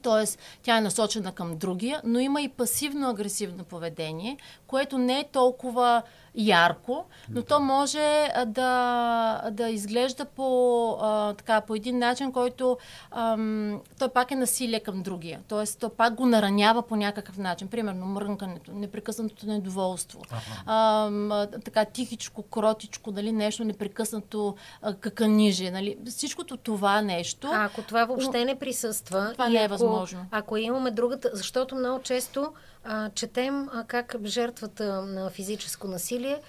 [0.02, 0.38] т.е.
[0.64, 6.04] тя е насочена към другия, но има и пасивно-агресивно поведение, което не е толкова
[6.36, 12.78] ярко, но то може да, да изглежда по, а, така, по един начин, който
[13.12, 15.40] ам, той пак е насилие към другия.
[15.48, 17.68] Тоест, той пак го наранява по някакъв начин.
[17.68, 20.22] Примерно, мрънкането, непрекъснатото недоволство.
[20.66, 21.32] Ам,
[21.66, 24.56] така, тихичко, кротичко, нали, нещо непрекъснато
[25.00, 25.72] каканиже.
[25.72, 25.98] Нали.
[26.10, 27.48] Всичкото това нещо.
[27.54, 29.30] А ако това въобще не присъства.
[29.34, 30.26] Това не е ако, възможно.
[30.32, 31.30] Ако имаме другата.
[31.34, 32.50] Защото много често а,
[33.16, 36.42] четем как жертвата на физическо насилие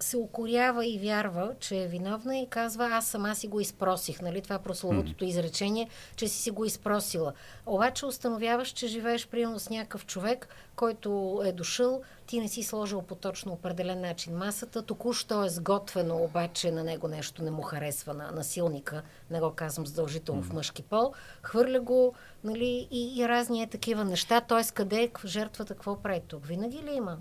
[0.00, 4.40] се укорява и вярва, че е виновна и казва, аз сама си го изпросих, нали?
[4.40, 7.32] Това е прословутото изречение, че си си го изпросила.
[7.66, 13.02] Обаче установяваш, че живееш примерно с някакъв човек, който е дошъл, ти не си сложил
[13.02, 18.14] по точно определен начин масата, току-що е сготвено, обаче на него нещо не му харесва
[18.14, 23.62] на насилника, не го казвам задължително в мъжки пол, хвърля го, нали, и, и разни
[23.62, 24.72] е такива неща, т.е.
[24.74, 26.46] къде е жертвата, какво прави тук?
[26.46, 27.16] Винаги ли има?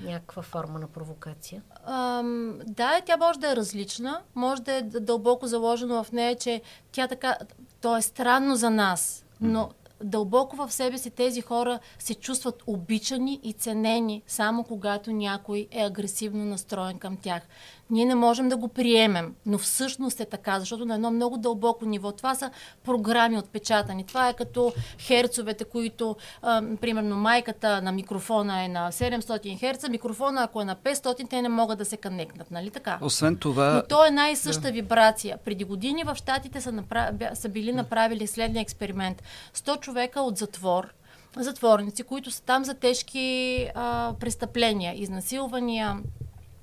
[0.00, 1.62] Някаква форма на провокация?
[1.86, 6.62] Ам, да, тя може да е различна, може да е дълбоко заложено в нея, че
[6.92, 7.36] тя така,
[7.80, 9.70] то е странно за нас, но
[10.04, 15.82] дълбоко в себе си тези хора се чувстват обичани и ценени, само когато някой е
[15.82, 17.42] агресивно настроен към тях.
[17.90, 21.86] Ние не можем да го приемем, но всъщност е така, защото на едно много дълбоко
[21.86, 22.50] ниво това са
[22.84, 24.04] програми отпечатани.
[24.04, 30.42] Това е като херцовете, които, а, примерно, майката на микрофона е на 700 херца, микрофона,
[30.42, 32.98] ако е на 500, те не могат да се коннектнат, нали така?
[33.02, 33.72] Освен това...
[33.72, 34.72] Но то е най-съща да.
[34.72, 35.38] вибрация.
[35.44, 37.10] Преди години в Штатите са, направ...
[37.34, 39.22] са били направили следния експеримент.
[39.54, 40.94] 100 човека от затвор,
[41.36, 45.96] затворници, които са там за тежки а, престъпления, изнасилвания,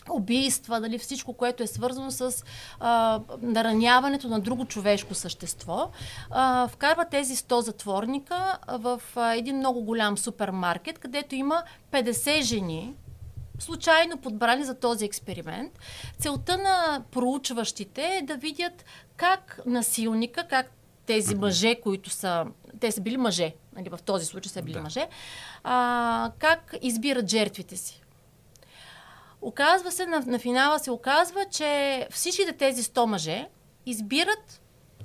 [0.10, 2.44] убийства, дали всичко, което е свързано с
[2.80, 5.89] а, нараняването на друго човешко същество,
[6.30, 12.94] а, вкарва тези 100 затворника в а, един много голям супермаркет, където има 50 жени,
[13.60, 15.80] случайно подбрани за този експеримент.
[16.18, 18.86] Целта на проучващите е да видят
[19.18, 20.72] как насилника, как
[21.06, 22.46] тези мъже, които са...
[22.80, 24.82] Те са били мъже, нали, в този случай са били да.
[24.82, 25.08] мъже,
[25.63, 28.02] а, как избират жертвите си.
[29.46, 33.48] Оказва се, на, на финала се оказва, че всичките тези 100 мъже
[33.86, 34.62] избират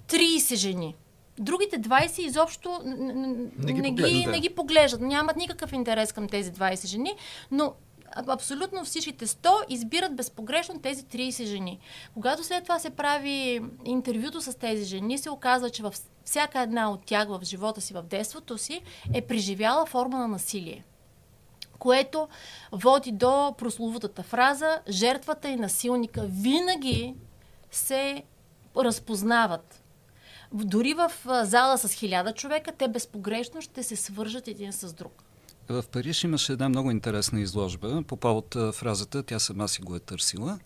[0.08, 0.96] 30 жени.
[1.38, 6.52] Другите 20 изобщо не ги, не, ги, не ги поглеждат, нямат никакъв интерес към тези
[6.52, 7.14] 20 жени,
[7.50, 7.72] но
[8.16, 11.78] абсолютно всичките 100 избират безпогрешно тези 30 жени.
[12.14, 16.90] Когато след това се прави интервюто с тези жени, се оказва, че във всяка една
[16.90, 18.82] от тях в живота си, в детството си,
[19.14, 20.84] е преживяла форма на насилие
[21.80, 22.28] което
[22.72, 27.14] води до прословутата фраза жертвата и насилника винаги
[27.70, 28.22] се
[28.76, 29.82] разпознават.
[30.52, 31.12] Дори в
[31.44, 35.22] зала с хиляда човека, те безпогрешно ще се свържат един с друг.
[35.68, 40.00] В Париж имаше една много интересна изложба по повод фразата «Тя сама си го е
[40.00, 40.58] търсила»,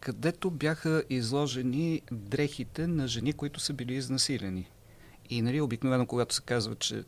[0.00, 4.70] където бяха изложени дрехите на жени, които са били изнасилени.
[5.30, 7.04] И нали, обикновено, когато се казва, че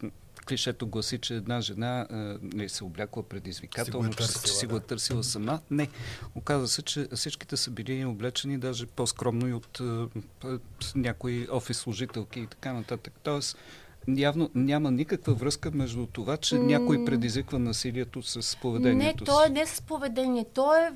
[0.48, 2.06] клишето гласи, че една жена
[2.42, 5.60] не се облякла предизвикателно, че, че си го е търсила сама.
[5.70, 5.88] Не.
[6.34, 9.80] Оказва се, че всичките са били облечени даже по-скромно и от
[10.94, 13.12] някои офис служителки и така нататък.
[13.22, 13.56] Тоест,
[14.08, 19.48] явно няма никаква връзка между това, че някой предизвиква насилието с поведението Не, то е
[19.48, 20.92] не с поведение, то е,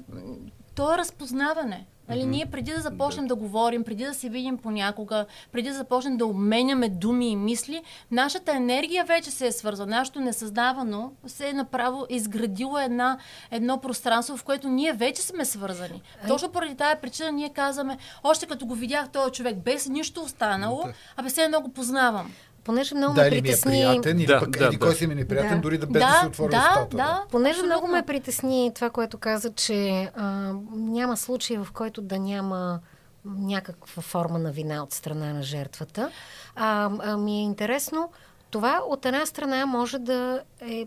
[0.74, 1.86] то е разпознаване.
[2.08, 2.26] Нали, mm-hmm.
[2.26, 3.34] Ние преди да започнем да.
[3.34, 7.82] да говорим, преди да се видим понякога, преди да започнем да обменяме думи и мисли,
[8.10, 9.96] нашата енергия вече се е свързана.
[9.96, 13.18] Нашето несъздавано се е направо изградило една,
[13.50, 16.02] едно пространство, в което ние вече сме свързани.
[16.22, 16.28] Ай.
[16.28, 20.84] Точно поради тази причина ние казваме, още като го видях този човек без нищо останало,
[21.16, 22.32] абе се едно го познавам
[22.66, 23.70] понеже много да, ме притесни...
[23.70, 25.60] Ми е приятен, или да, пък да, еди кой си ми неприятен, да.
[25.60, 26.96] дори да без да, да си отвори да, устата.
[26.96, 27.76] Да, понеже абсолютно.
[27.76, 32.80] много ме притесни това, което каза, че а, няма случай, в който да няма
[33.24, 36.10] някаква форма на вина от страна на жертвата.
[36.56, 38.10] А, а ми е интересно,
[38.50, 40.86] това от една страна може да е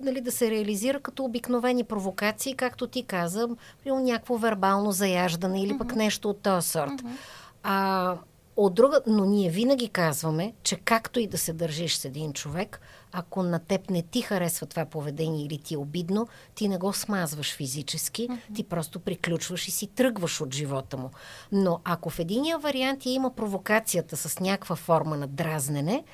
[0.00, 3.48] нали, да се реализира като обикновени провокации, както ти каза,
[3.84, 6.90] при някакво вербално заяждане или пък нещо от този сорт.
[6.90, 7.16] Mm-hmm.
[7.62, 8.14] А,
[8.56, 12.80] от друга, но ние винаги казваме, че както и да се държиш с един човек,
[13.12, 16.92] ако на теб не ти харесва това поведение или ти е обидно, ти не го
[16.92, 18.54] смазваш физически, mm-hmm.
[18.54, 21.10] ти просто приключваш и си тръгваш от живота му.
[21.52, 26.04] Но ако в единия вариант има провокацията с някаква форма на дразнене,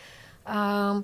[0.44, 0.94] а,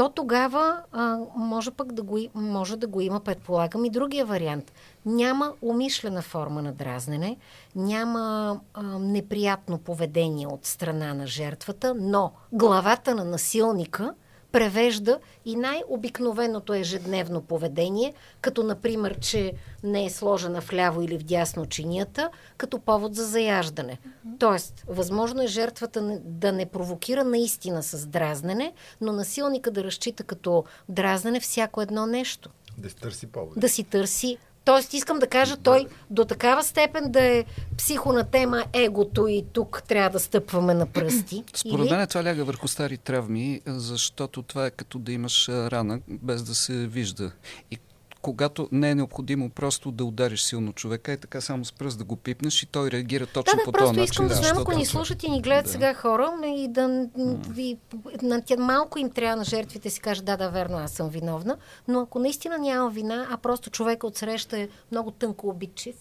[0.00, 4.72] то тогава а, може пък да го, може да го има, предполагам, и другия вариант.
[5.06, 7.36] Няма умишлена форма на дразнене,
[7.76, 14.14] няма а, неприятно поведение от страна на жертвата, но главата на насилника–
[14.52, 22.30] превежда и най-обикновеното ежедневно поведение, като например, че не е сложена вляво или вдясно чинията,
[22.56, 23.98] като повод за заяждане.
[24.38, 30.64] Тоест, възможно е жертвата да не провокира наистина с дразнене, но насилника да разчита като
[30.88, 32.50] дразнене всяко едно нещо.
[32.78, 33.52] Да си търси повод.
[33.56, 34.38] Да си търси
[34.70, 37.44] Тоест, искам да кажа, той до такава степен да е
[37.78, 41.44] психо на тема егото и тук трябва да стъпваме на пръсти.
[41.54, 41.96] Според или...
[41.96, 46.54] мен това ляга върху стари травми, защото това е като да имаш рана, без да
[46.54, 47.32] се вижда.
[47.70, 47.78] И
[48.22, 52.04] когато не е необходимо просто да удариш силно човека, е така само с пръст да
[52.04, 54.04] го пипнеш и той реагира точно да, да, по този начин.
[54.04, 55.70] искам да, знам, ако ни слушат и ни гледат да.
[55.70, 57.08] сега хора, и да
[57.48, 57.76] ви,
[58.22, 61.56] на тя малко им трябва на жертвите си каже, да, да, верно, аз съм виновна,
[61.88, 65.96] но ако наистина няма вина, а просто човека отсреща е много тънко обидчив,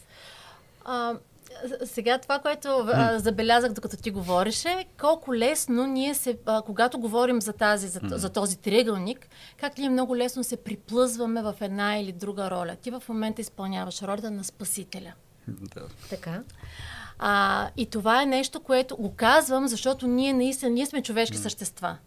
[0.86, 1.16] а,
[1.86, 7.42] сега това, което а, забелязах докато ти говореше, колко лесно ние се, а, когато говорим
[7.42, 11.98] за, тази, за, за този триъгълник, как ли е много лесно се приплъзваме в една
[11.98, 12.76] или друга роля.
[12.82, 15.14] Ти в момента изпълняваш ролята на спасителя.
[15.48, 15.82] Да.
[16.10, 16.42] Така.
[17.20, 21.42] А, и това е нещо, което го казвам, защото ние наистина, ние сме човешки mm.
[21.42, 21.98] същества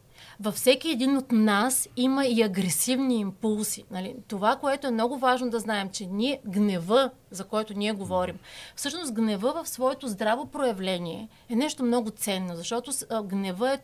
[0.41, 3.85] във всеки един от нас има и агресивни импулси.
[3.91, 4.15] Нали?
[4.29, 8.39] Това, което е много важно да знаем, че ние гнева, за който ние говорим,
[8.77, 12.93] всъщност гнева в своето здраво проявление е нещо много ценно, защото
[13.25, 13.79] гнева е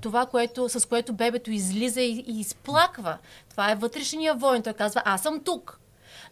[0.00, 3.18] това, което, с което бебето излиза и, и изплаква.
[3.50, 4.62] Това е вътрешния войн.
[4.62, 5.80] Той казва, аз съм тук.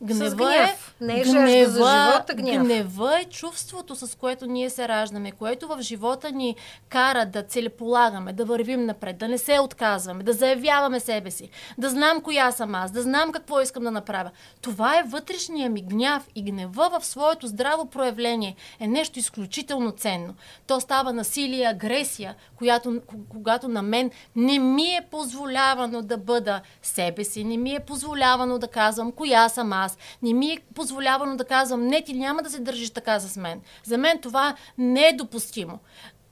[0.03, 0.95] Гнева, гняв.
[1.01, 2.65] Е, не е гнева, за живота гняв.
[2.65, 6.57] Гнева е чувството, с което ние се раждаме, което в живота ни
[6.89, 11.91] кара да целеполагаме, да вървим напред, да не се отказваме, да заявяваме себе си, да
[11.91, 14.31] знам коя съм аз, да знам какво искам да направя.
[14.61, 20.35] Това е вътрешния ми гняв и гнева в своето здраво проявление е нещо изключително ценно.
[20.67, 27.25] То става насилие, агресия, която, когато на мен не ми е позволявано да бъда себе
[27.25, 29.99] си, не ми е позволявано да казвам коя съм аз, аз.
[30.23, 33.61] Не ми е позволявано да казвам, не, ти няма да се държиш така с мен.
[33.85, 35.79] За мен това не е допустимо.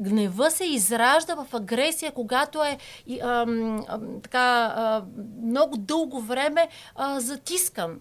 [0.01, 2.79] Гнева се изражда в агресия, когато е
[3.23, 5.03] ам, ам, така, а,
[5.43, 8.01] много дълго време а, затискан.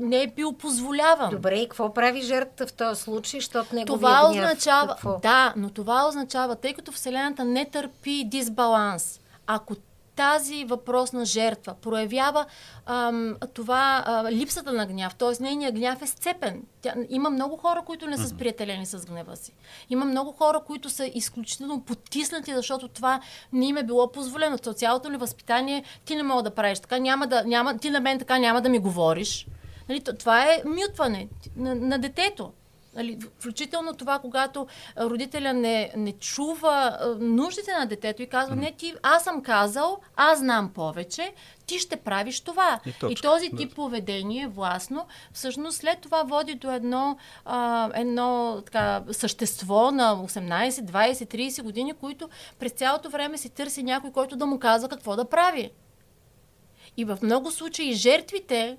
[0.00, 1.30] Не е бил позволяван.
[1.30, 5.18] Добре, и какво прави жертвата в този случай, защото не Това означава, какво?
[5.22, 9.20] да, но това означава, тъй като Вселената не търпи дисбаланс.
[9.46, 9.74] Ако
[10.18, 12.46] тази въпросна жертва проявява
[12.86, 15.42] ам, това, а, липсата на гняв, т.е.
[15.42, 16.62] нейният гняв е сцепен.
[16.80, 19.52] Тя, има много хора, които не са сприятелени с гнева си.
[19.90, 23.20] Има много хора, които са изключително потиснати, защото това
[23.52, 24.58] не им е било позволено.
[24.58, 28.00] То цялото ли възпитание ти не мога да правиш така, няма да, няма, ти на
[28.00, 29.46] мен така няма да ми говориш.
[29.88, 32.52] Нали, това е мютване на, на детето.
[32.94, 34.66] Нали, включително това, когато
[35.00, 40.38] родителя не, не чува нуждите на детето и казва, не ти, аз съм казал, аз
[40.38, 41.32] знам повече,
[41.66, 42.80] ти ще правиш това.
[42.86, 43.74] И, точка, и този тип да.
[43.74, 51.12] поведение, властно, всъщност след това води до едно, а, едно така, същество на 18, 20,
[51.12, 55.24] 30 години, които през цялото време си търси някой, който да му казва какво да
[55.24, 55.70] прави.
[56.96, 58.76] И в много случаи жертвите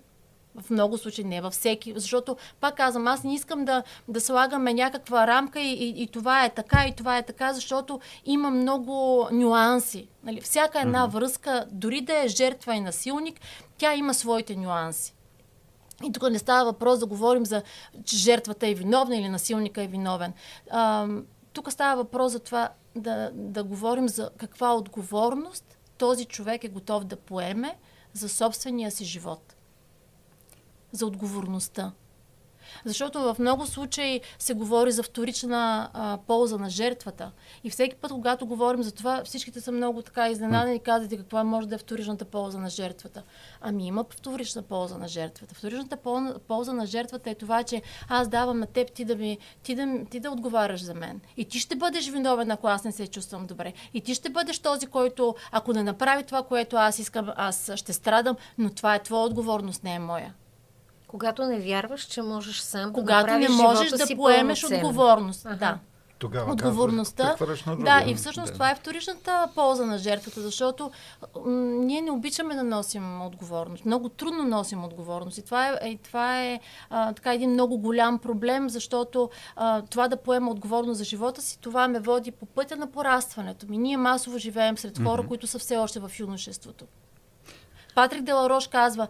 [0.61, 4.73] в много случаи, не във всеки, защото, пак казвам, аз не искам да, да слагаме
[4.73, 9.27] някаква рамка и, и, и това е така, и това е така, защото има много
[9.31, 10.07] нюанси.
[10.23, 10.41] Нали?
[10.41, 11.11] Всяка една mm-hmm.
[11.11, 13.39] връзка, дори да е жертва и насилник,
[13.77, 15.15] тя има своите нюанси.
[16.03, 17.61] И тук не става въпрос да говорим за,
[18.05, 20.33] че жертвата е виновна или насилника е виновен.
[20.71, 21.07] А,
[21.53, 27.03] тук става въпрос за това да, да говорим за каква отговорност този човек е готов
[27.03, 27.75] да поеме
[28.13, 29.55] за собствения си живот
[30.91, 31.91] за отговорността.
[32.85, 37.31] Защото в много случаи се говори за вторична а, полза на жертвата.
[37.63, 41.43] И всеки път, когато говорим за това, всичките са много така изненадани и казвате каква
[41.43, 43.23] може да е вторичната полза на жертвата.
[43.61, 45.55] Ами има вторична полза на жертвата.
[45.55, 45.97] Вторичната
[46.47, 50.05] полза на жертвата е това, че аз давам на теб ти да, ми, ти, да,
[50.09, 51.21] ти да отговаряш за мен.
[51.37, 53.73] И ти ще бъдеш виновен, ако аз не се чувствам добре.
[53.93, 57.93] И ти ще бъдеш този, който, ако не направи това, което аз искам, аз ще
[57.93, 60.33] страдам, но това е твоя отговорност, не е моя.
[61.09, 65.45] Когато не вярваш, че можеш сам Когато да не можеш да поемеш отговорност.
[65.45, 65.55] Ага.
[65.55, 65.79] Да.
[66.19, 67.35] Тогава отговорността.
[67.79, 68.53] да, и всъщност да.
[68.53, 70.91] това е вторичната полза на жертвата, защото
[71.35, 71.51] м-
[71.85, 73.85] ние не обичаме да носим отговорност.
[73.85, 75.37] Много трудно носим отговорност.
[75.37, 80.07] И това е, и това е а, така един много голям проблем, защото а, това
[80.07, 83.77] да поема отговорност за живота си, това ме води по пътя на порастването ми.
[83.77, 85.27] Ние масово живеем сред хора, mm-hmm.
[85.27, 86.85] които са все още в юношеството.
[87.95, 89.07] Патрик Деларош казва,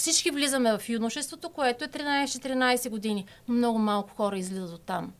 [0.00, 5.12] всички влизаме в юношеството, което е 13-14 години, но много малко хора излизат от там.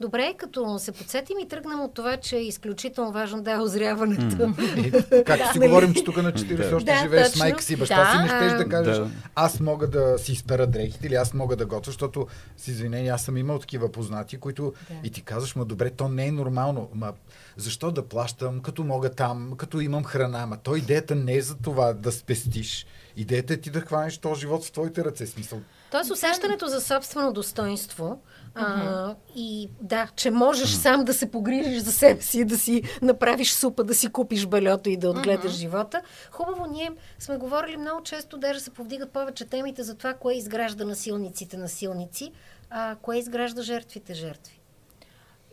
[0.00, 4.36] Добре, като се подсетим и тръгнем от това, че е изключително важно да е озряването.
[4.36, 5.24] Mm.
[5.24, 8.10] Както си говорим, че тук на 40 още Да, живееш с майка си, баща Да.
[8.10, 9.10] си, не щеш да кажеш, Да.
[9.34, 13.22] аз мога да си изпера дрехите или аз мога да готвя, защото с извинение, аз
[13.22, 14.94] съм имал такива познати, които Да.
[15.04, 16.88] и ти казваш, ма добре, то не е нормално.
[16.94, 17.12] Ма
[17.56, 20.46] защо да плащам, като мога там, като имам храна?
[20.46, 22.86] Ма то идеята не е за това да спестиш.
[23.20, 25.26] Идеята е ти да хванеш този живот в твоите ръце.
[25.26, 25.60] Смисъл.
[25.90, 28.22] Тоест усещането за собствено достоинство
[28.54, 33.52] а, и да, че можеш сам да се погрижиш за себе си, да си направиш
[33.52, 36.02] супа, да си купиш балето и да отгледаш живота.
[36.30, 40.84] Хубаво, ние сме говорили много често, даже се повдигат повече темите за това, кое изгражда
[40.84, 42.32] насилниците насилници,
[42.70, 44.60] а кое изгражда жертвите жертви.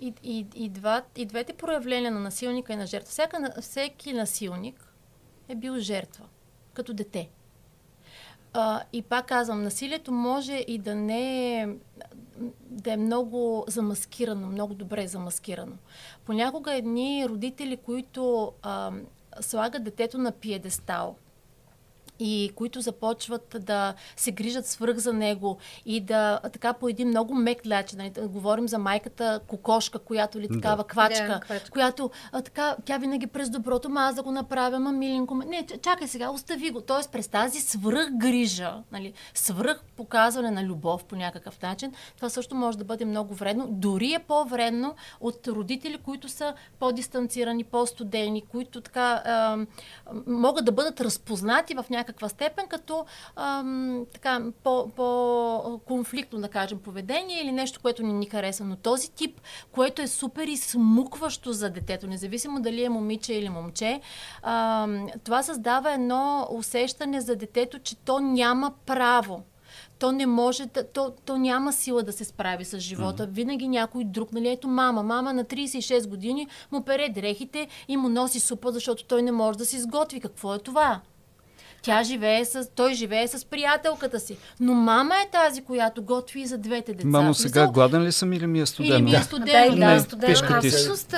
[0.01, 3.11] И, и, и, два, и двете проявления на насилника и на жертва.
[3.11, 4.93] Всяка, всеки насилник
[5.49, 6.26] е бил жертва,
[6.74, 7.30] като дете.
[8.60, 11.68] А, и пак казвам, насилието може и да не е,
[12.62, 15.76] да е много замаскирано, много добре замаскирано.
[16.26, 18.91] Понякога едни родители, които а,
[19.41, 21.16] слагат детето на пиедестал,
[22.20, 23.78] и които започват да
[24.15, 27.97] се грижат свръх за него и да така по един много мек начин.
[27.97, 30.84] нали, Говорим за майката кокошка, която ли такава Да.
[30.84, 31.72] квачка, Да, квачка.
[31.72, 35.34] която а, така, тя винаги през доброто, ма аз да го направя, ма миленко.
[35.34, 36.82] ма- Не, чакай сега, остави го.
[36.82, 42.55] Тоест през тази свръх грижа, нали, свръх показване на любов по някакъв начин, това също
[42.55, 43.68] може да бъде много вредно.
[43.70, 49.57] Дори е по-вредно от родители, които са по-дистанцирани, по-студени, които така а,
[50.28, 53.05] могат да бъдат разпознати в някаква степен като
[53.36, 58.66] ам, така, по, по-конфликтно, да кажем, поведение или нещо, което не ни харесва.
[58.66, 59.41] Но този тип,
[59.72, 64.01] което е супер измукващо за детето, независимо дали е момиче или момче,
[64.43, 69.43] ам, това създава едно усещане за детето, че то няма право
[69.99, 73.24] то не може то, то няма сила да се справи с живота.
[73.24, 73.32] Mm-hmm.
[73.32, 78.10] Винаги някой друг, нали, ето мама, мама на 36 години му пере дрехите и му
[78.10, 80.20] носи супа, защото той не може да си изготви.
[80.20, 81.01] Какво е това?
[81.82, 84.38] Тя живее с, той живее с приятелката си.
[84.59, 87.07] Но мама е тази, която готви и за двете деца.
[87.07, 88.95] Мамо, сега смисъл, гладен ли съм или ми е студено?
[88.95, 89.91] Или ми е Да, студено, или да.
[89.91, 90.34] е студено.
[90.49, 91.15] А всъщност,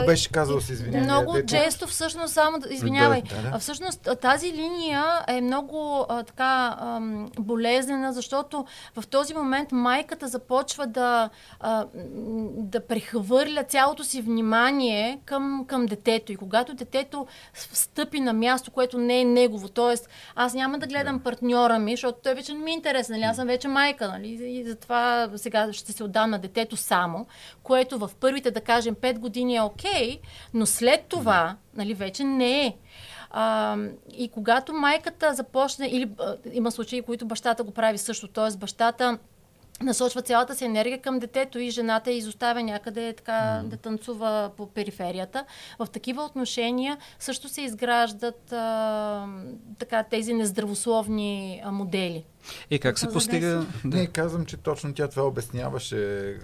[0.00, 1.00] го беше казал с извинение.
[1.00, 1.46] Много дете.
[1.46, 3.58] често, всъщност, само да извинявай, Да, да, да.
[3.58, 10.86] всъщност тази линия е много а, така ам, болезнена, защото в този момент майката започва
[10.86, 11.30] да,
[11.60, 11.86] а,
[12.56, 16.32] да прехвърля цялото си внимание към, към детето.
[16.32, 20.08] И когато детето стъпи на място, което не е негово, т.е.
[20.34, 23.24] аз няма да гледам партньора ми, защото той вече не ми е интересен, нали?
[23.24, 24.28] аз съм вече майка, нали?
[24.28, 27.26] и затова сега ще се отдам на детето само,
[27.62, 30.20] което в първите, да кажем, 5 години е окей,
[30.54, 32.76] но след това, нали, вече не е.
[33.30, 33.76] А,
[34.12, 38.56] и когато майката започне, или а, има случаи, които бащата го прави също, т.е.
[38.56, 39.18] бащата
[39.82, 45.44] насочва цялата си енергия към детето и жената изоставя някъде така да танцува по периферията.
[45.78, 49.26] В такива отношения също се изграждат а,
[49.78, 52.24] така тези нездравословни а, модели.
[52.70, 53.66] И как се постига...
[53.84, 55.96] Не, казвам, че точно тя това обясняваше.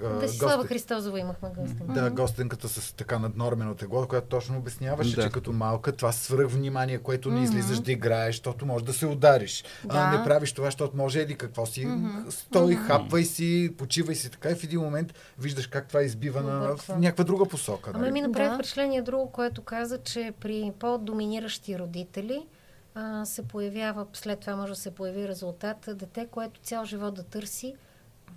[0.04, 1.86] а, Да си Слава гостен- Христозова имахме гостен.
[1.88, 5.22] Да, гостенката с така наднормено тегло, която точно обясняваше, Да.
[5.22, 9.06] че като малка това свръх внимание, което не излизаш да играеш, защото може да се
[9.06, 9.64] удариш.
[9.84, 9.96] Да.
[9.96, 11.88] А, не правиш това, защото може еди какво си.
[12.30, 16.76] Стой, хапвай си, почивай си така и в един момент виждаш как това избива на,
[16.76, 17.90] в някаква друга посока.
[17.94, 18.12] Ама нали?
[18.12, 18.54] ми направи Да.
[18.54, 22.46] впечатление друго, което каза, че при по-доминиращи родители
[22.94, 27.22] а, се появява, след това може да се появи резултат, дете, което цял живот да
[27.22, 27.74] търси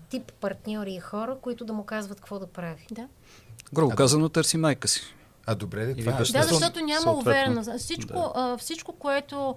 [0.10, 2.88] тип партньори и хора, които да му казват какво да прави.
[2.92, 3.08] Да.
[3.74, 5.02] Грубо казано, търси майка си.
[5.50, 6.18] А добре, Или това е.
[6.18, 7.70] Да, защото няма съответно, увереност.
[7.78, 8.32] Всичко, да.
[8.36, 9.56] а, всичко което,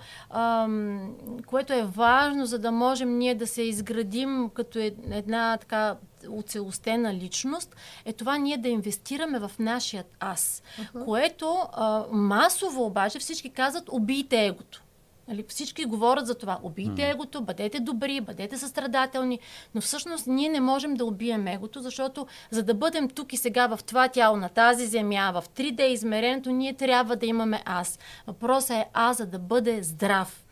[1.46, 5.96] което е важно, за да можем ние да се изградим като е- една така
[6.28, 10.62] оцелостена личност, е това ние да инвестираме в нашият аз.
[11.05, 14.82] Което а, масово обаче всички казват убийте егото.
[15.30, 16.58] Нали, всички говорят за това.
[16.62, 19.38] Убийте егото, бъдете добри, бъдете състрадателни,
[19.74, 23.66] но всъщност ние не можем да убием егото, защото за да бъдем тук и сега
[23.66, 27.98] в това тяло, на тази земя, в 3D измерението, ние трябва да имаме аз.
[28.26, 30.44] Въпросът е аз за да бъде здрав,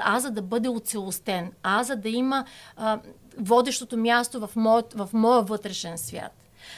[0.00, 2.44] аз за да бъде оцелостен, аз за да има
[2.76, 3.00] а,
[3.38, 6.32] водещото място в, моят, в моя вътрешен свят.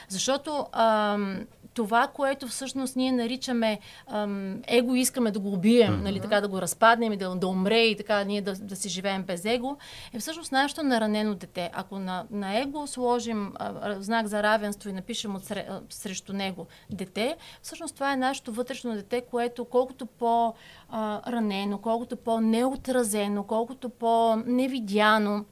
[0.08, 1.46] Защото ам,
[1.78, 6.02] това, което всъщност ние наричаме ам, его, искаме да го убием, mm-hmm.
[6.02, 8.88] нали, така да го разпаднем и да, да умре и така ние да, да си
[8.88, 9.76] живеем без его,
[10.12, 11.70] е всъщност нашето наранено дете.
[11.74, 16.32] Ако на, на его сложим а, знак за равенство и напишем от сре, а, срещу
[16.32, 25.44] него дете, всъщност това е нашето вътрешно дете, което колкото по-ранено, колкото по-неотразено, колкото по-невидяно,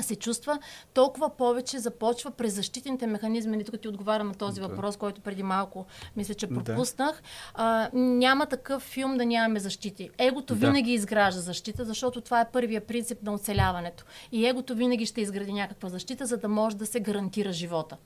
[0.00, 0.58] се чувства,
[0.94, 3.56] толкова повече започва през защитните механизми.
[3.56, 4.68] Не тук ти отговарям на този да.
[4.68, 5.86] въпрос, който преди малко
[6.16, 7.12] мисля, че пропуснах.
[7.12, 7.22] Да.
[7.54, 10.10] А, няма такъв филм да нямаме защити.
[10.18, 10.66] Егото да.
[10.66, 14.04] винаги изгражда защита, защото това е първия принцип на оцеляването.
[14.32, 17.96] И егото винаги ще изгради някаква защита, за да може да се гарантира живота.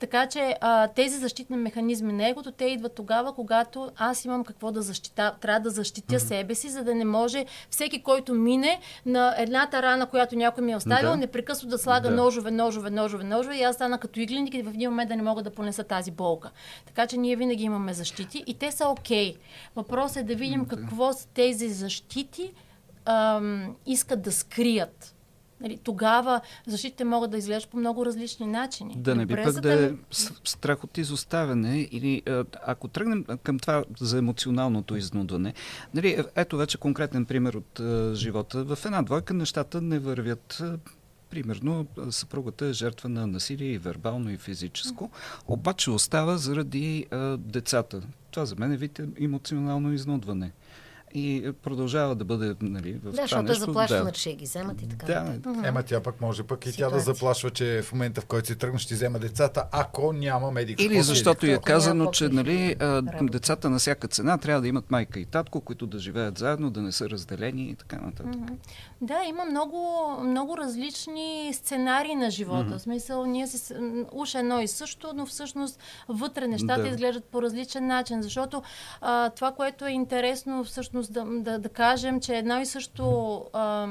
[0.00, 4.72] Така че а, тези защитни механизми на егото, те идват тогава, когато аз имам какво
[4.72, 6.28] да защита, трябва да защитя mm-hmm.
[6.28, 10.72] себе си, за да не може всеки, който мине на едната рана, която някой ми
[10.72, 11.16] е оставил, да.
[11.16, 12.16] непрекъснато да слага да.
[12.16, 15.22] ножове, ножове, ножове, ножове и аз стана като иглиник и в един момент да не
[15.22, 16.50] мога да понеса тази болка.
[16.86, 19.34] Така че ние винаги имаме защити и те са окей.
[19.34, 19.36] Okay.
[19.76, 22.52] Въпросът е да видим какво тези защити
[23.04, 25.13] ам, искат да скрият.
[25.64, 28.94] Нали, тогава защитите могат да изглеждат по много различни начини.
[28.96, 29.92] Да не би пък да е
[30.44, 32.22] страх от изоставяне или
[32.66, 35.54] ако тръгнем към това за емоционалното изнудване.
[35.94, 38.64] Нали, ето вече конкретен пример от а, живота.
[38.64, 40.62] В една двойка нещата не вървят
[41.30, 45.10] Примерно, съпругата е жертва на насилие и вербално и физическо,
[45.46, 48.02] обаче остава заради а, децата.
[48.30, 50.52] Това за мен е вид емоционално изнудване
[51.14, 53.64] и продължава да бъде нали, в да, това защото нещо.
[53.64, 54.12] заплашва, да.
[54.12, 55.06] че ги вземат и така.
[55.06, 55.12] Да.
[55.14, 55.68] Uh-huh.
[55.68, 56.88] Ема тя пък може пък и Ситуация.
[56.88, 60.50] тя да заплашва, че в момента в който си тръгне ще взема децата, ако няма
[60.50, 60.80] медик.
[60.80, 65.20] Или защото е казано, че нали, а, децата на всяка цена трябва да имат майка
[65.20, 68.34] и татко, които да живеят заедно, да не са разделени и така нататък.
[69.00, 72.64] Да, има много, много различни сценарии на живота.
[72.64, 72.78] Mm-hmm.
[72.78, 73.74] В смисъл, ние си
[74.12, 76.88] уж едно и също, но всъщност вътре нещата да.
[76.88, 78.22] изглеждат по различен начин.
[78.22, 78.62] Защото
[79.00, 83.88] а, това, което е интересно всъщност да, да, да кажем, че едно и също а,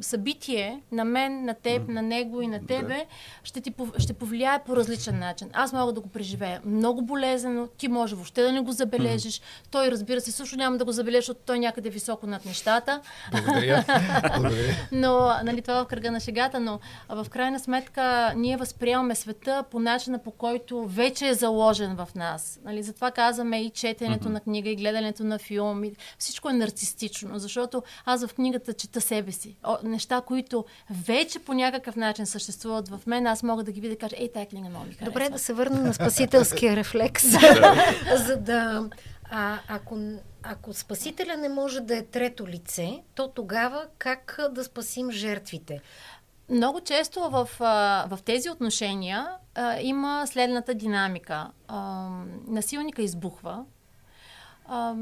[0.00, 3.04] събитие на мен, на теб, на него и на тебе да.
[3.42, 5.50] ще, ти, ще повлияе по различен начин.
[5.52, 9.40] Аз мога да го преживея много болезнено, ти може въобще да не го забележиш.
[9.70, 13.00] Той, разбира се, също няма да го забележи, защото той някъде високо над нещата.
[13.32, 13.84] Благодаря.
[14.34, 14.74] Благодаря.
[14.92, 19.64] но, нали, това е в кръга на шегата, но в крайна сметка ние възприемаме света
[19.70, 22.60] по начина, по който вече е заложен в нас.
[22.64, 24.32] Нали, затова казваме и четенето mm-hmm.
[24.32, 25.84] на книга, и гледането на филм.
[25.84, 31.54] И всичко е нарцистично, защото аз в книгата чета себе си неща, които вече по
[31.54, 34.68] някакъв начин съществуват в мен, аз мога да ги видя и кажа, ей, тази книга
[34.68, 35.06] много ми харесва.
[35.06, 37.24] Добре, да се върна на спасителския рефлекс.
[38.26, 38.88] за да...
[39.32, 39.98] А, ако,
[40.42, 45.80] ако спасителя не може да е трето лице, то тогава как да спасим жертвите?
[46.48, 47.48] Много често в,
[48.08, 51.50] в тези отношения а, има следната динамика.
[51.68, 52.08] А,
[52.46, 53.64] насилника избухва,
[54.64, 54.94] а,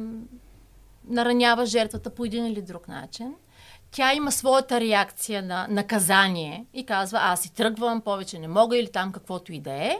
[1.08, 3.34] наранява жертвата по един или друг начин
[3.90, 8.92] тя има своята реакция на наказание и казва, аз си тръгвам, повече не мога или
[8.92, 9.98] там каквото и да е.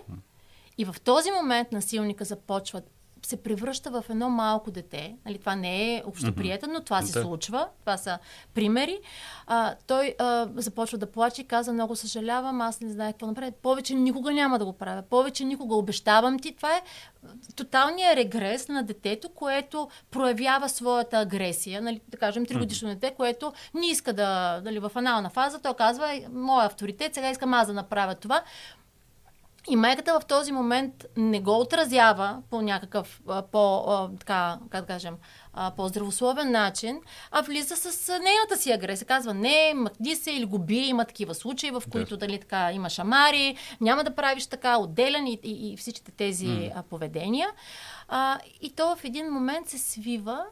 [0.78, 2.82] И в този момент насилника започва
[3.28, 5.16] се превръща в едно малко дете.
[5.26, 7.68] Нали, това не е общоприятен, но това се случва.
[7.80, 8.18] Това са
[8.54, 8.98] примери.
[9.46, 13.52] А, той а, започва да плаче и каза, много съжалявам, аз не знаех какво направя.
[13.62, 15.02] Повече никога няма да го правя.
[15.02, 16.56] Повече никога обещавам ти.
[16.56, 16.82] Това е
[17.56, 21.82] тоталният регрес на детето, което проявява своята агресия.
[21.82, 26.20] Нали, да кажем, тригодишно дете, което не иска да, дали в анална фаза, той казва,
[26.32, 28.42] моя авторитет, сега искам аз да направя това.
[29.70, 33.20] И майката в този момент не го отразява по някакъв
[33.52, 35.16] по, така, как да кажем,
[35.76, 37.00] по-здравословен начин,
[37.30, 39.06] а влиза с нейната си агресия.
[39.06, 40.86] Казва, не, мъкни се или го бие.
[40.86, 42.26] Има такива случаи, в които да.
[42.26, 46.82] дали така има шамари, няма да правиш така, отделен и, и, и всичките тези mm.
[46.82, 47.48] поведения.
[48.08, 50.44] А, и то в един момент се свива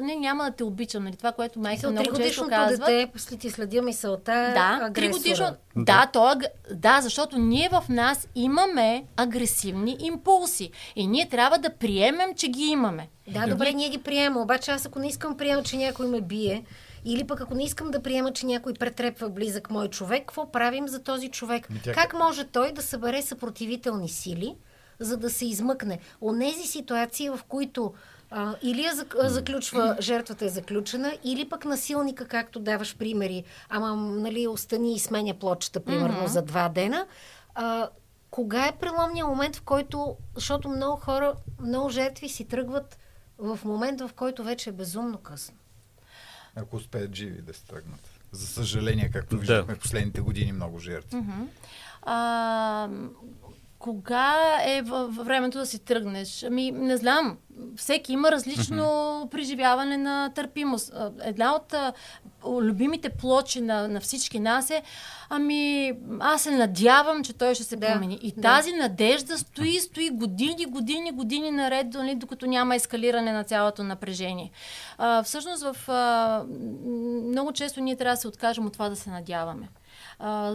[0.00, 1.16] не, няма да те обичам, нали?
[1.16, 2.86] Това, което майка много често казва.
[2.86, 6.34] дете, после ти следя мисълта, да, тригодишно, да, да, то,
[6.74, 12.64] да, защото ние в нас имаме агресивни импулси и ние трябва да приемем, че ги
[12.64, 13.08] имаме.
[13.28, 16.64] Да, добре, ние ги приемаме, обаче аз ако не искам приема, че някой ме бие,
[17.04, 20.88] или пък ако не искам да приема, че някой претрепва близък мой човек, какво правим
[20.88, 21.68] за този човек?
[21.84, 21.92] Тя...
[21.92, 24.56] Как може той да събере съпротивителни сили,
[24.98, 25.98] за да се измъкне?
[26.20, 27.92] Онези ситуации, в които
[28.34, 28.92] а, или я
[29.30, 35.34] заключва, жертвата е заключена, или пък насилника, както даваш примери, ама нали, остани и сменя
[35.34, 36.26] плочета, примерно, mm-hmm.
[36.26, 37.06] за два дена.
[37.54, 37.88] А,
[38.30, 42.98] кога е преломният момент, в който, защото много хора, много жертви си тръгват
[43.38, 45.56] в момент, в който вече е безумно късно.
[46.56, 48.08] Ако успеят живи да се тръгнат.
[48.32, 49.80] За съжаление, както виждахме да.
[49.80, 51.16] последните години, много жертви.
[51.16, 51.46] Mm-hmm.
[52.02, 52.88] А,
[53.82, 54.34] Кога
[54.66, 56.42] е във времето да си тръгнеш?
[56.42, 57.36] Ами, не знам.
[57.76, 59.30] Всеки има различно mm-hmm.
[59.30, 60.92] преживяване на търпимост.
[61.22, 61.74] Една от
[62.44, 64.82] любимите плочи на, на всички нас е
[65.28, 68.18] ами, аз се надявам, че той ще се да, промени.
[68.22, 68.42] И да.
[68.42, 74.50] тази надежда стои, стои години, години, години наред, нали, докато няма ескалиране на цялото напрежение.
[74.98, 76.44] А, всъщност, в, а,
[77.28, 79.68] много често ние трябва да се откажем от това да се надяваме.
[80.18, 80.54] А,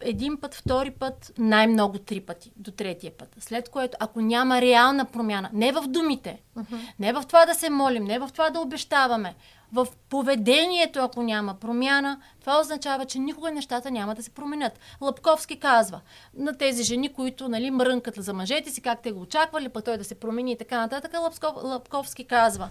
[0.00, 3.36] един път, втори път, най-много три пъти, до третия път.
[3.38, 6.78] След което, ако няма реална промяна, не в думите, uh-huh.
[6.98, 9.34] не в това да се молим, не в това да обещаваме,
[9.72, 14.78] в поведението, ако няма промяна, това означава, че никога нещата няма да се променят.
[15.00, 16.00] Лъпковски казва
[16.34, 19.98] на тези жени, които нали, мрънкат за мъжете си, как те го очаквали, пък той
[19.98, 21.12] да се промени и така нататък.
[21.22, 22.68] Лъпков, Лъпковски казва,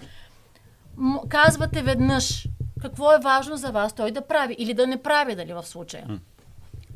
[1.29, 2.47] казвате веднъж
[2.81, 6.19] какво е важно за вас той да прави или да не прави, дали в случая.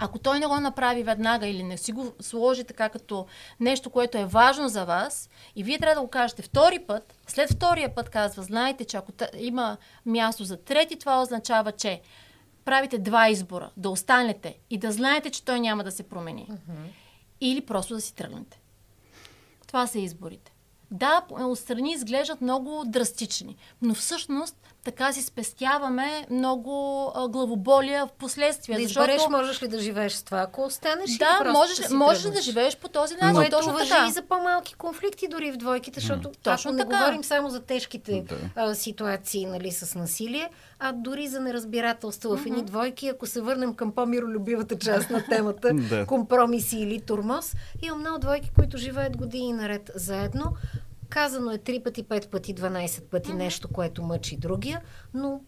[0.04, 3.26] Ако той не го направи веднага или не си го сложи така като
[3.60, 7.50] нещо, което е важно за вас, и вие трябва да го кажете втори път, след
[7.50, 12.02] втория път казва, знаете, че ако има място за трети, това означава, че
[12.66, 13.72] правите два избора.
[13.78, 16.48] Да останете и да знаете, че той няма да се промени.
[16.52, 16.90] Uh-huh.
[17.42, 18.60] Или просто да си тръгнете.
[19.68, 20.54] Това са изборите.
[20.92, 28.76] Да, отстрани изглеждат много драстични, но всъщност така си спестяваме много а, главоболия в последствие.
[28.76, 29.38] Да избереш, защото...
[29.38, 32.78] можеш ли да живееш с това, ако останеш Да, или можеш, да можеш да живееш
[32.78, 33.36] по този начин.
[33.36, 34.08] Което точно така.
[34.10, 36.38] и за по-малки конфликти дори в двойките, защото mm.
[36.44, 36.90] точно ако така.
[36.90, 38.36] не говорим само за тежките да.
[38.56, 43.74] а, ситуации нали, с насилие, а дори за неразбирателство в едни двойки, ако се върнем
[43.74, 49.92] към по-миролюбивата част на темата, компромиси или турмоз, има много двойки, които живеят години наред
[49.96, 50.54] заедно,
[51.14, 53.34] Казано е три пъти, пет пъти, 12 пъти mm-hmm.
[53.34, 54.82] нещо, което мъчи другия,
[55.14, 55.42] но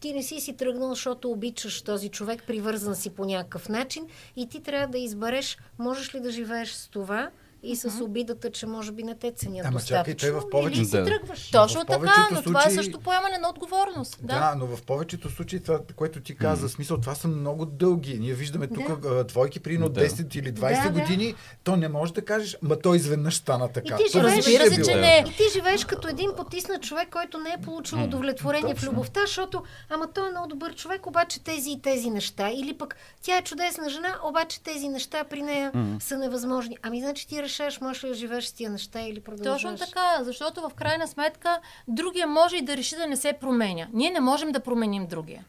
[0.00, 4.06] ти не си си тръгнал, защото обичаш този човек, привързан си по някакъв начин
[4.36, 7.30] и ти трябва да избереш, можеш ли да живееш с това
[7.62, 10.78] и с обидата, че може би не те ценят Ама чакай, в повече...
[10.78, 11.04] Или си да.
[11.04, 11.50] тръгваш.
[11.50, 12.44] Точно така, но случаи...
[12.44, 14.18] това е също поемане на отговорност.
[14.22, 14.34] Да.
[14.34, 16.74] да, но в повечето случаи това, което ти каза, mm.
[16.74, 18.18] смисъл, това са много дълги.
[18.18, 19.24] Ние виждаме тук да.
[19.24, 20.00] двойки, прино да.
[20.00, 21.38] 10 или 20 да, години, да.
[21.64, 23.94] то не може да кажеш, ма той изведнъж стана така.
[23.94, 25.24] И ти живееш, разбира се, че не.
[25.28, 29.62] И ти живееш като един потиснат човек, който не е получил удовлетворение в любовта, защото,
[29.88, 32.50] ама той е много добър човек, обаче тези и тези неща.
[32.50, 36.02] Или пък тя е чудесна жена, обаче тези неща при нея mm.
[36.02, 36.76] са невъзможни.
[36.82, 39.62] Ами значи ти решаваш, можеш ли да живееш с тия неща или продължаваш?
[39.62, 43.86] Точно така, защото в крайна сметка другия може и да реши да не се променя.
[43.92, 45.44] Ние не можем да променим другия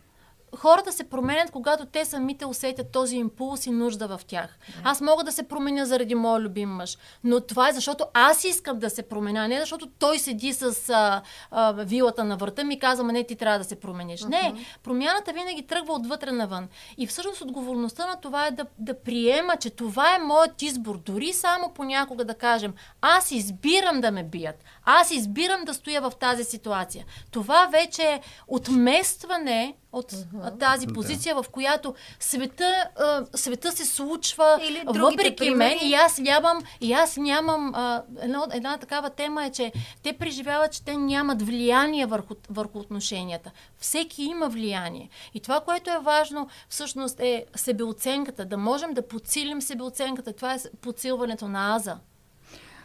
[0.58, 4.58] хората се променят, когато те самите усетят този импулс и нужда в тях.
[4.84, 8.80] Аз мога да се променя заради моя любим мъж, но това е защото аз искам
[8.80, 12.80] да се променя, не защото той седи с а, а, вилата на врата ми и
[12.80, 14.22] казва, не, ти трябва да се промениш.
[14.22, 14.30] Uh-huh.
[14.30, 16.68] Не, промяната винаги тръгва отвътре навън.
[16.98, 20.98] И всъщност отговорността на това е да, да приема, че това е моят избор.
[20.98, 26.12] Дори само понякога да кажем, аз избирам да ме бият, аз избирам да стоя в
[26.20, 27.06] тази ситуация.
[27.32, 30.60] Това вече е отместване от uh-huh.
[30.60, 31.44] тази позиция, да.
[31.44, 35.58] в която света, а, света се случва Или въпреки примери.
[35.58, 39.72] мен и аз нямам, и аз нямам а, една, една такава тема е, че
[40.04, 43.52] те преживяват, че те нямат влияние върху, върху отношенията.
[43.78, 45.10] Всеки има влияние.
[45.34, 50.34] И това, което е важно всъщност е себеоценката, да можем да подсилим себеоценката.
[50.34, 51.98] Това е подсилването на аза.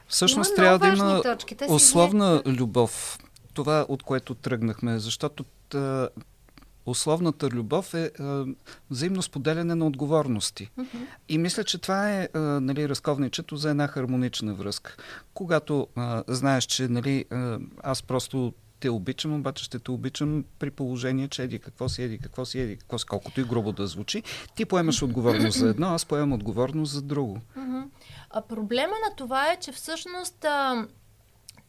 [0.08, 1.22] Всъщност трябва да има
[1.68, 3.18] условна любов.
[3.54, 5.44] Това, от което тръгнахме, защото
[6.86, 8.44] условната любов е а,
[8.90, 10.70] взаимно споделяне на отговорности.
[10.78, 11.06] Mm-hmm.
[11.28, 14.96] И мисля, че това е а, нали, разковничето за една хармонична връзка.
[15.34, 20.70] Когато а, знаеш, че нали, а, аз просто те обичам, обаче ще те обичам при
[20.70, 23.86] положение, че еди какво си, еди какво си, еди какво си, колкото и грубо да
[23.86, 24.22] звучи.
[24.54, 27.40] Ти поемаш отговорност за едно, аз поемам отговорност за друго.
[28.30, 30.86] А проблема на това е, че всъщност а,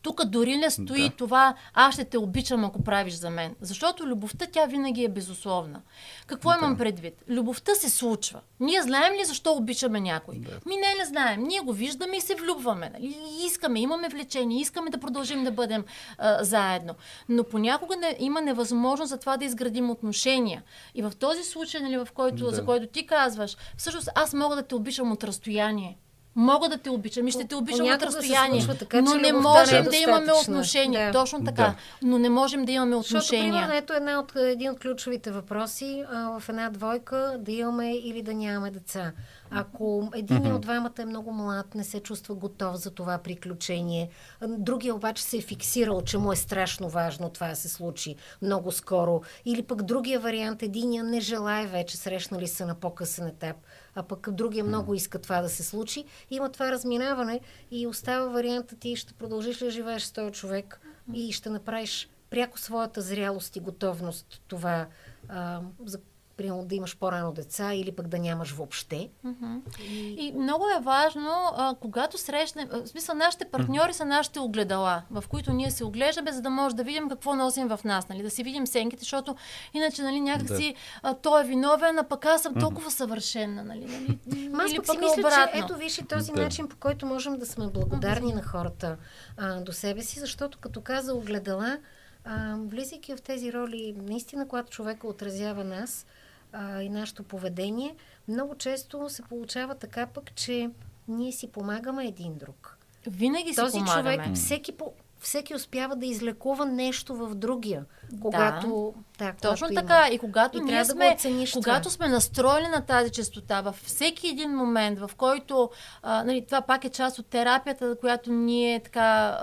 [0.02, 1.16] тук дори не стои да.
[1.16, 3.56] това, аз ще те обичам, ако правиш за мен.
[3.62, 5.82] Защото любовта, тя винаги е безусловна.
[6.28, 6.58] Какво да.
[6.58, 7.14] имам предвид?
[7.30, 8.40] Любовта се случва.
[8.60, 10.36] Ние знаем ли защо обичаме някой?
[10.36, 10.60] Да.
[10.66, 11.44] Ми не, не знаем.
[11.44, 12.92] Ние го виждаме и се влюбваме.
[12.94, 13.18] Нали?
[13.46, 15.86] Искаме, имаме влечение, искаме да продължим да бъдем
[16.18, 16.96] а, заедно.
[17.30, 20.64] Но понякога не, има невъзможност за това да изградим отношения.
[20.96, 22.52] И в този случай, нали, в който, да.
[22.52, 25.98] за който ти казваш, всъщност аз мога да те обичам от разстояние.
[26.36, 28.62] Мога да те обичам и ще те обичам от разстояние.
[28.62, 31.12] Случва, така, но не можем да, да имаме отношения.
[31.12, 31.20] Да.
[31.20, 31.64] Точно така.
[31.64, 31.76] Да.
[32.02, 33.22] Но не можем да имаме отношения.
[33.22, 37.96] Защото, примерно, ето една от, един от ключовите въпроси а, в една двойка да имаме
[37.96, 39.12] или да нямаме деца.
[39.52, 40.56] Ако един mm-hmm.
[40.56, 44.10] от двамата е много млад, не се чувства готов за това приключение,
[44.48, 48.72] другия обаче се е фиксирал, че му е страшно важно това да се случи много
[48.72, 53.56] скоро, или пък другия вариант, единия не желая вече, срещнали се на по-късен етап,
[54.00, 56.06] а пък другия много иска това да се случи.
[56.30, 57.40] Има това разминаване
[57.72, 60.82] и остава варианта ти ще продължиш ли живееш с този човек
[61.14, 64.88] и ще направиш пряко своята зрялост и готовност това,
[65.30, 66.00] а, за
[66.40, 69.10] примерно да имаш по-рано деца или пък да нямаш въобще.
[69.26, 69.80] Mm-hmm.
[69.90, 70.28] И...
[70.28, 75.24] и много е важно, а, когато срещнем, в смисъл нашите партньори са нашите огледала, в
[75.30, 78.24] които ние се оглеждаме, за да може да видим какво носим в нас, нали?
[78.24, 79.36] да си видим сенките, защото
[79.74, 81.10] иначе нали, някакси да.
[81.10, 83.64] а, той е виновен, а пък аз съм толкова съвършена.
[83.64, 83.86] Нали?
[83.86, 84.52] нали?
[84.66, 85.54] Аз пък си мисля, обратно.
[85.54, 86.42] че ето виж и този да.
[86.42, 88.36] начин, по който можем да сме благодарни mm-hmm.
[88.36, 88.98] на хората
[89.38, 91.78] а, до себе си, защото като каза огледала,
[92.26, 96.06] а, влизайки в тези роли, наистина, когато човека отразява нас,
[96.54, 97.96] а, и нашето поведение,
[98.28, 100.70] много често се получава така пък, че
[101.08, 102.78] ние си помагаме един друг.
[103.08, 104.18] Винаги Този си помагаме.
[104.18, 104.74] човек, всеки,
[105.20, 107.86] всеки успява да излекува нещо в другия,
[108.22, 108.94] когато...
[109.18, 110.08] Да, да точно така.
[110.08, 110.16] Има.
[110.16, 111.92] И когато и ние сме, да когато това.
[111.92, 115.70] сме настроили на тази частота, във всеки един момент, в който,
[116.02, 119.40] а, нали, това пак е част от терапията, която ние така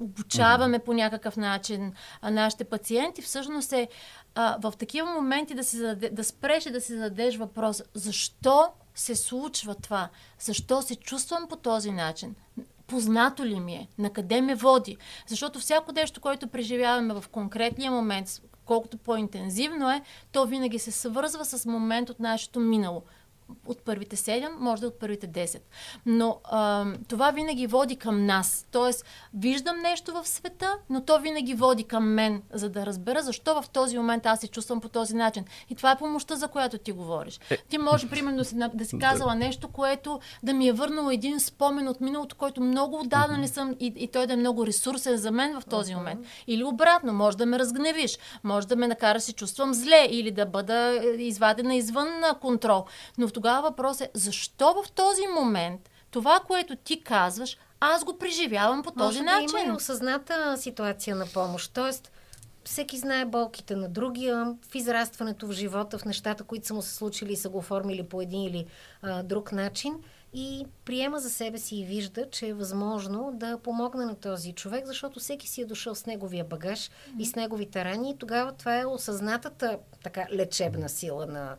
[0.00, 0.84] обучаваме mm-hmm.
[0.84, 3.88] по някакъв начин а, нашите пациенти, всъщност е
[4.34, 8.68] а, в такива моменти да, си зададе, да спреш и да си зададеш въпрос, защо
[8.94, 10.08] се случва това?
[10.40, 12.34] Защо се чувствам по този начин?
[12.86, 13.88] Познато ли ми е?
[13.98, 14.96] На къде ме води?
[15.26, 18.28] Защото всяко нещо, което преживяваме в конкретния момент,
[18.64, 20.02] колкото по-интензивно е,
[20.32, 23.02] то винаги се свързва с момент от нашето минало
[23.66, 25.60] от първите 7, може да от първите 10.
[26.06, 28.66] Но а, това винаги води към нас.
[28.70, 33.62] Тоест, виждам нещо в света, но то винаги води към мен, за да разбера защо
[33.62, 35.44] в този момент аз се чувствам по този начин.
[35.70, 37.40] И това е помощта, за която ти говориш.
[37.50, 37.56] Е.
[37.56, 41.40] Ти може, примерно, да си, да си казала нещо, което да ми е върнало един
[41.40, 45.16] спомен от миналото, който много отдавна не съм и, и той да е много ресурсен
[45.16, 46.26] за мен в този момент.
[46.46, 50.30] Или обратно, може да ме разгневиш, може да ме накара да се чувствам зле или
[50.30, 52.08] да бъда е, извадена извън
[52.40, 52.84] контрол.
[53.18, 58.18] Но в тогава въпрос е защо в този момент това, което ти казваш, аз го
[58.18, 59.46] преживявам по този Може начин.
[59.46, 61.74] Да има и осъзната ситуация на помощ.
[61.74, 62.12] Тоест,
[62.64, 66.94] всеки знае болките на другия, в израстването в живота, в нещата, които са му се
[66.94, 68.66] случили и са го оформили по един или
[69.02, 69.94] а, друг начин
[70.34, 74.86] и приема за себе си и вижда, че е възможно да помогне на този човек,
[74.86, 77.18] защото всеки си е дошъл с неговия багаж mm-hmm.
[77.18, 81.56] и с неговите рани и тогава това е осъзнатата така лечебна сила на,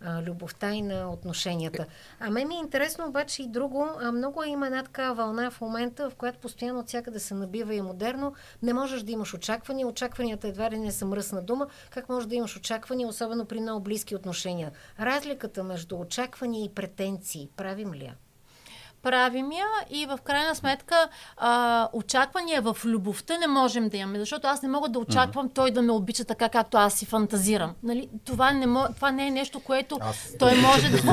[0.00, 1.86] а, любовта и на отношенията.
[2.20, 3.88] А мен ми е интересно обаче и друго.
[4.00, 7.20] А, много е има една такава вълна в момента, в която постоянно от всяка да
[7.20, 8.34] се набива и модерно.
[8.62, 9.86] Не можеш да имаш очаквания.
[9.86, 11.66] Очакванията едва ли не са мръсна дума.
[11.90, 14.72] Как можеш да имаш очаквания, особено при много близки отношения?
[15.00, 18.14] Разликата между очаквания и претенции, правим ли я?
[19.04, 24.46] Правим я и в крайна сметка а, очаквания в любовта не можем да имаме, защото
[24.46, 25.54] аз не мога да очаквам mm-hmm.
[25.54, 27.74] той да ме обича така, както аз си фантазирам.
[27.82, 28.08] Нали?
[28.24, 28.86] Това, не мо...
[28.96, 31.04] Това не е нещо, което аз той може да...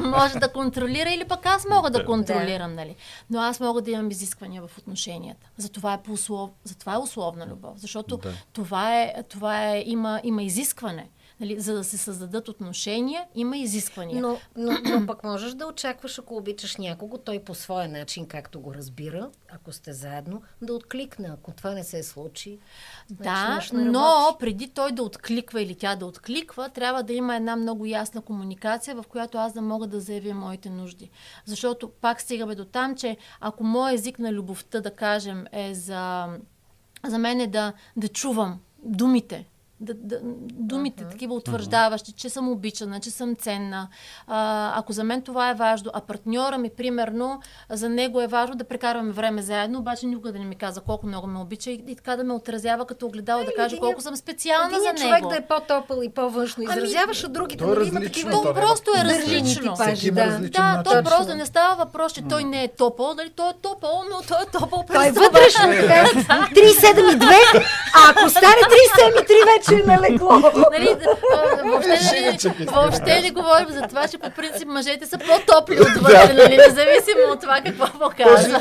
[0.00, 2.74] може да контролира или пък аз мога да контролирам.
[2.74, 2.96] Нали?
[3.30, 5.46] Но аз мога да имам изисквания в отношенията.
[5.56, 6.50] Затова е, по услов...
[6.64, 8.32] Затова е условна любов, защото да.
[8.52, 11.08] това, е, това е, има, има изискване.
[11.40, 14.22] Нали, за да се създадат отношения, има изисквания.
[14.22, 18.60] Но, но, но пък можеш да очакваш, ако обичаш някого, той по своя начин, както
[18.60, 21.28] го разбира, ако сте заедно, да откликне.
[21.32, 22.58] Ако това не се случи,
[23.10, 27.86] да, но преди той да откликва или тя да откликва, трябва да има една много
[27.86, 31.10] ясна комуникация, в която аз да мога да заявя моите нужди.
[31.44, 36.28] Защото пак стигаме до там, че ако мой език на любовта, да кажем, е за,
[37.06, 39.46] за мен е да, да чувам думите,
[39.80, 40.18] да, да,
[40.52, 41.10] думите uh-huh.
[41.10, 43.88] такива утвърждаващи, че съм обичана, че съм ценна.
[44.26, 48.56] А, ако за мен това е важно, а партньора ми, примерно, за него е важно
[48.56, 51.84] да прекарваме време заедно, обаче никога да не ми каза колко много ме обича и,
[51.88, 54.98] и така да ме отразява като огледало, да каже колко съм специална за него.
[54.98, 58.30] човек да е по-топъл и по-външно ами, изразяваш, а другите нали има такива.
[58.30, 59.74] То просто е различно.
[59.74, 63.50] Типажи, да, да то просто не става въпрос, че той не е топъл, дали той
[63.50, 65.64] е топъл, но той е топъл Той е вътрешно.
[65.64, 67.24] 3,7,2,
[67.94, 70.30] а ако стане 3,7,3 вече че е налегло.
[70.72, 70.96] Нали,
[71.64, 77.32] въобще, въобще не говорим за това, че по принцип мъжете са по-топли отвътре, нали, независимо
[77.32, 78.58] от това какво показва.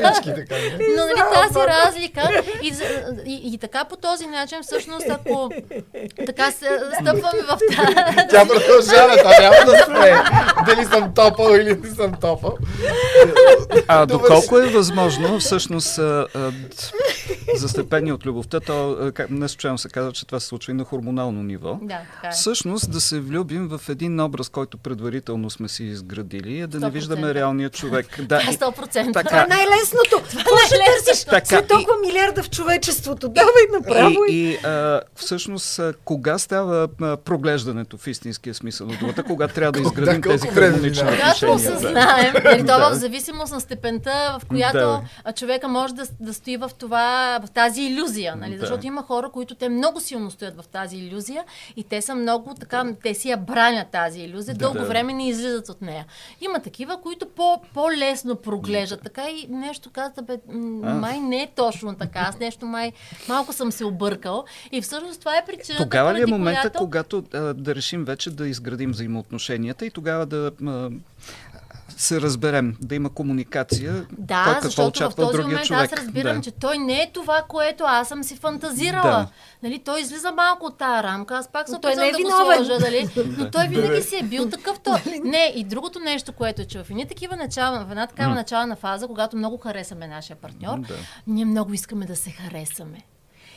[0.96, 2.22] Но нали, тази разлика
[2.62, 2.74] и,
[3.26, 5.50] и, и, така по този начин всъщност, ако
[6.26, 8.30] така се стъпваме в тази...
[8.30, 10.24] Тя продължава, това няма да спре.
[10.66, 12.58] Дали съм топъл или не съм топъл.
[13.88, 16.52] А доколко е възможно, всъщност, а, а,
[17.56, 21.44] застъпени от любовта, то не случайно се казва, че това се случва и на хормонално
[21.44, 21.80] ниво.
[21.82, 22.32] Да, така е.
[22.32, 26.86] Всъщност да се влюбим в един образ, който предварително сме си изградили, е да не
[26.86, 26.90] 100%.
[26.92, 28.06] виждаме реалния човек.
[28.20, 29.14] Да, Това е и- 100%.
[29.14, 29.28] Така.
[29.30, 30.22] Това е най-лесното.
[30.30, 31.06] Ще най-лесното.
[31.06, 31.24] търсиш?
[31.26, 33.30] Така, След и- толкова милиарда в човечеството.
[33.30, 34.16] Давай направо.
[34.30, 39.48] И, и а, всъщност, а, кога става а, проглеждането в истинския смисъл на думата, кога
[39.48, 41.04] трябва да изградим колко тези хармонични?
[41.04, 41.56] Когато отношения?
[41.72, 41.76] Да.
[41.76, 42.90] осъзнаем, нали, то Да.
[42.90, 44.78] в зависимост на степента, в която
[45.26, 45.34] Да.
[45.34, 47.00] човека може да, да стои в това,
[47.46, 48.54] в тази иллюзия, нали?
[48.54, 48.60] Да.
[48.60, 51.44] защото има хора, които те много силно стоят в тази иллюзия
[51.76, 54.60] и те са много така, те си я бранят тази иллюзия, Да.
[54.60, 54.86] дълго Да.
[54.86, 56.06] време не излизат от нея.
[56.42, 59.02] Има такива, които по, по-лесно проглеждат.
[59.04, 62.20] Така и нещо каза, бе, м, май не е точно така.
[62.20, 62.92] Аз нещо май
[63.30, 64.46] малко съм се объркал.
[64.72, 66.80] И всъщност това е причината, Тогава ли е момента, която...
[66.80, 70.90] когато а, да решим вече да изградим взаимоотношенията и тогава да а,
[71.98, 75.92] се разберем, да има комуникация, кой Да, какво защото в този момент човек.
[75.94, 76.42] аз разбирам, да.
[76.42, 79.04] че той не е това, което аз съм си фантазирала.
[79.12, 79.28] Да.
[79.64, 82.18] Нали, той излиза малко от тази рамка, аз пак се той опитвам не е да
[82.18, 82.58] виновен.
[82.60, 83.10] го сложа, дали?
[83.38, 84.80] но той винаги си е бил такъв.
[84.80, 84.96] То.
[85.24, 88.76] Не, и другото нещо, което е, че в едни такива начала, в една такава начална
[88.76, 90.94] фаза, когато много харесаме нашия партньор, Да.
[91.28, 92.98] ние много искаме да се харесаме.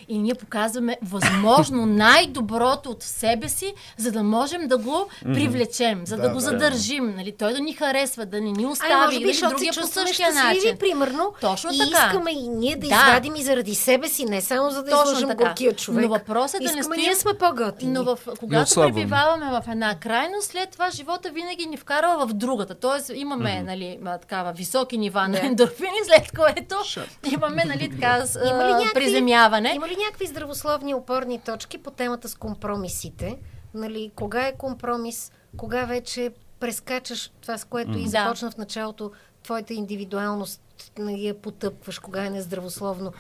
[0.09, 6.17] И ние показваме възможно най-доброто от себе си, за да можем да го привлечем, за
[6.17, 6.41] да, Да, го да.
[6.41, 7.15] задържим.
[7.17, 7.33] Нали?
[7.33, 10.29] Той да ни харесва, да не ни Ай, остави може би, защото по чувстваме същия
[10.29, 10.79] щастливи, начин.
[10.79, 11.33] примерно.
[11.41, 11.91] Точно и така.
[11.91, 12.87] искаме и ние да, Да.
[12.87, 15.45] извадим и заради себе си, не само за да Точно излъжем така.
[15.45, 16.03] горкия човек.
[16.03, 17.93] Но въпросът е да не стоим- ние сме по-готини.
[17.93, 20.13] Но в, когато пребиваваме в една крайност,
[20.45, 22.75] след това живота винаги ни вкарва в другата.
[22.77, 25.39] Тоест имаме нали, а, такава високи нива на Да.
[25.41, 27.09] ендорфини, след което Шат.
[27.27, 29.73] имаме нали, така, с, Има ли някакви- приземяване.
[29.75, 33.39] Има ли някакви здравословни опорни точки по темата с компромисите?
[33.75, 35.33] Нали, кога е компромис?
[35.57, 38.09] Кога вече прескачаш това, с което и Да.
[38.09, 39.13] започна в началото
[39.43, 40.63] твоята индивидуалност,
[40.99, 43.13] нали, я потъпваш, кога е нездравословно?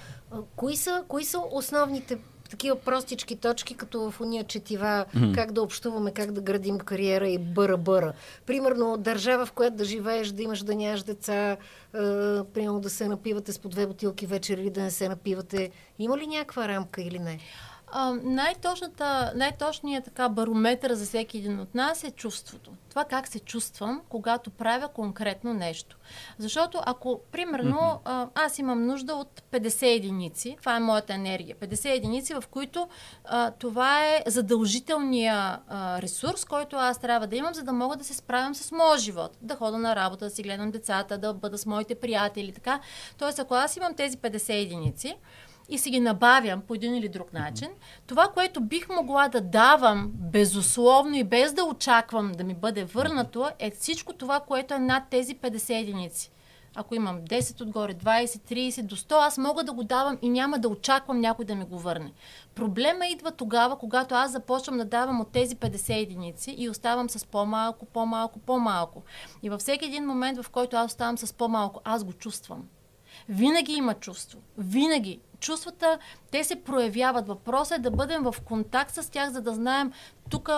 [0.56, 2.18] Кои са, кои са основните
[2.52, 7.38] такива простички точки, като в уния четива, как да общуваме, как да градим кариера и
[7.38, 8.12] бъра-бъра.
[8.46, 11.56] Примерно, държава, в която да живееш, да имаш, да нямаш деца, е,
[12.44, 15.70] примерно да се напивате с по две бутилки вечер или да не се напивате.
[15.98, 17.38] Има ли някаква рамка или не?
[18.22, 22.70] Най-точната, най-точният така барометър за всеки един от нас е чувството.
[22.88, 25.98] Това как се чувствам, когато правя конкретно нещо.
[26.38, 31.96] Защото ако, примерно, а, аз имам нужда от 50 единици, това е моята енергия, 50
[31.96, 32.88] единици, в които
[33.24, 38.04] а, това е задължителния а, ресурс, който аз трябва да имам, за да мога да
[38.04, 39.38] се справям с моя живот.
[39.40, 42.80] Да хода на работа, да си гледам децата, да бъда с моите приятели, така.
[43.18, 45.16] Тоест, ако аз имам тези 50 единици,
[45.68, 47.68] и си ги набавям по един или друг начин,
[48.06, 53.50] това, което бих могла да давам безусловно и без да очаквам да ми бъде върнато,
[53.58, 56.32] е всичко това, което е над тези 50 единици.
[56.74, 60.58] Ако имам 10 отгоре, 20, 30 до 100, аз мога да го давам и няма
[60.58, 62.12] да очаквам някой да ми го върне.
[62.54, 67.26] Проблема идва тогава, когато аз започвам да давам от тези 50 единици и оставам с
[67.26, 69.02] по-малко, по-малко, по-малко.
[69.42, 72.64] И във всеки един момент, в който аз оставам с по-малко, аз го чувствам.
[73.28, 74.38] Винаги има чувство.
[74.58, 75.20] Винаги.
[75.40, 75.98] Чувствата,
[76.30, 77.26] те се проявяват.
[77.26, 79.92] Въпросът е да бъдем в контакт с тях, за да знаем
[80.30, 80.50] тук,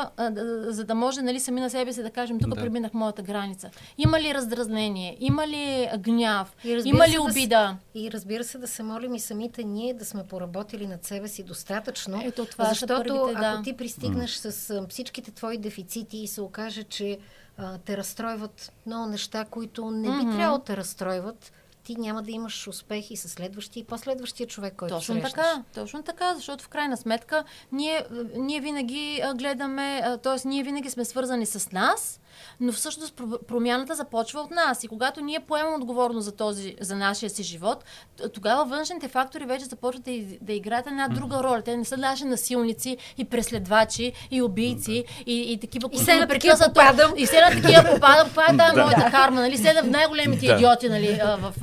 [0.67, 2.55] за да може нали, сами на себе си да кажем, тук Да.
[2.55, 2.61] да.
[2.61, 3.71] преминах моята граница.
[3.99, 5.17] Има ли раздразнение?
[5.21, 6.57] Има ли гняв?
[6.85, 7.77] Има ли да обида?
[7.95, 11.43] И разбира се да се молим и самите ние да сме поработили над себе си
[11.43, 12.23] достатъчно.
[12.25, 13.47] Ето, това защото първите, да.
[13.55, 17.19] ако ти пристигнеш с всичките твои дефицити и се окаже, че
[17.59, 20.37] а, те разстройват много неща, които не би Мгм.
[20.37, 21.53] трябвало да те разстройват,
[21.85, 25.33] ти няма да имаш успехи с следващия и последващия човек, който Точно срещнеш.
[25.33, 28.07] така, точно така, защото в крайна сметка ние,
[28.37, 30.49] ние винаги гледаме, т.е.
[30.49, 32.21] ние винаги сме свързани с нас,
[32.61, 34.85] но всъщност про- промяната започва от нас.
[34.85, 37.85] И когато ние поемаме отговорност за, този, за нашия си живот,
[38.35, 41.63] тогава външните фактори вече започват да, да играят една друга роля.
[41.63, 47.13] Те не са наши насилници и преследвачи и убийци и, и такива, които прекъсват- попадам.
[47.17, 48.29] И все на такива попадам.
[48.29, 49.59] Това е да, моята карма, нали?
[49.59, 51.21] Седа в най-големите идиоти, нали?
[51.39, 51.55] В,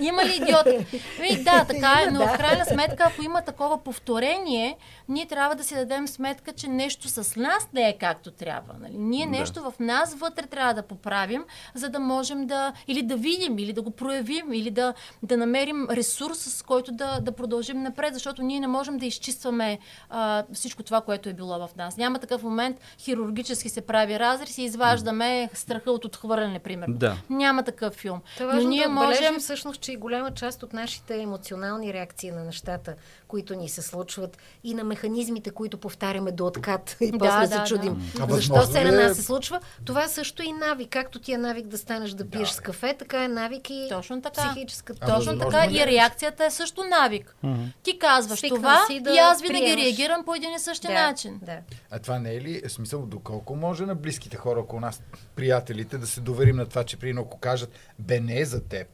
[0.00, 0.98] има ли идиоти?
[1.20, 4.76] Ми, да, така е, но в крайна сметка, ако има такова повторение,
[5.08, 8.74] ние трябва да си дадем сметка, че нещо с нас не е както трябва.
[8.80, 8.98] Нали?
[8.98, 11.44] Ние нещо в нас вътре трябва да поправим,
[11.74, 15.86] за да можем да или да видим, или да го проявим, или да, да намерим
[15.90, 19.78] ресурс, с който да, да продължим напред, защото ние не можем да изчистваме
[20.10, 21.96] а, всичко това, което е било в нас.
[21.96, 26.94] Няма такъв момент, хирургически се прави разрез и изваждаме страха от отхвърляне, примерно.
[26.94, 27.16] Да.
[27.30, 28.20] Няма такъв филм.
[28.36, 32.30] Това е Но ние да можем всъщност, че и голяма част от нашите емоционални реакции
[32.30, 32.94] на нещата,
[33.28, 37.46] които ни се случват и на механизмите, които повтаряме до откат и Да, после да,
[37.46, 37.64] се да.
[37.64, 40.88] чудим А защо се на е- нас се случва, това също е и навик.
[40.90, 43.86] Както ти е навик да станеш да пиеш Да, с кафе, така е навик и
[43.90, 44.42] Точно така.
[44.44, 44.98] психическата.
[45.02, 45.68] А, Точно така.
[45.68, 45.86] ли И е?
[45.86, 47.36] реакцията е също навик.
[47.82, 49.84] Ти казваш Свикнал това си да и аз винаги приемаш.
[49.84, 51.38] реагирам по един и същи да, начин.
[51.42, 51.58] Да.
[51.90, 55.02] А това не е ли е смисъл доколко може на близките хора около нас,
[55.36, 58.86] приятелите, да се доверим на това, че при ако кажат бе не е за теб,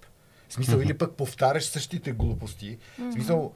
[0.49, 3.53] в смисъл или пък повтаряш същите глупости, в смисъл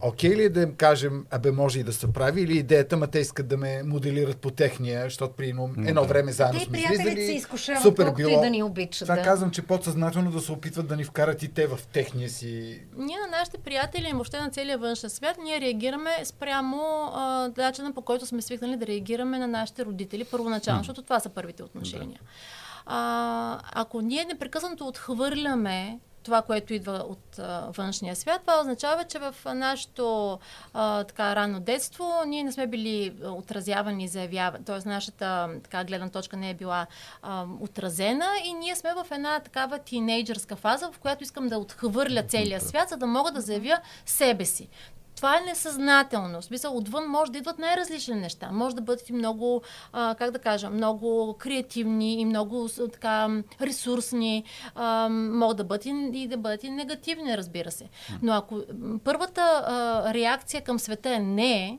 [0.00, 3.06] Окей ли е да им кажем, абе може и да се прави, или идеята, ма
[3.06, 6.72] те искат да ме моделират по техния, защото при едно, едно време заедно Те сме
[6.72, 8.30] приятелите слизали, се изкушават, супер било.
[8.30, 9.06] и да ни обичат.
[9.06, 9.22] Това да.
[9.22, 12.80] казвам, че подсъзнателно да се опитват да ни вкарат и те в техния си...
[12.96, 17.92] Ние на нашите приятели и въобще на целия външен свят, ние реагираме спрямо а, начина
[17.92, 22.20] по който сме свикнали да реагираме на нашите родители първоначално, защото това са първите отношения.
[22.86, 29.18] А, ако ние непрекъснато отхвърляме това, което идва от а, външния свят, това означава, че
[29.18, 30.38] в нашето
[30.74, 34.88] а, така ранно детство ние не сме били отразявани, заявявани, т.е.
[34.88, 36.86] нашата така гледна точка не е била
[37.22, 42.22] а, отразена и ние сме в една такава тинейджърска фаза, в която искам да отхвърля
[42.22, 44.68] целия свят, за да мога да заявя себе си.
[45.20, 46.40] Това е несъзнателно.
[46.40, 48.50] В смисъл, отвън може да идват най-различни неща.
[48.52, 49.62] Може да бъдат и много,
[49.92, 54.44] а, как да кажа, много креативни и много така ресурсни.
[54.74, 57.88] А, могат да бъдат и, и да бъдат и негативни, разбира се.
[58.22, 58.60] Но ако
[59.04, 61.78] първата а, реакция към света е не,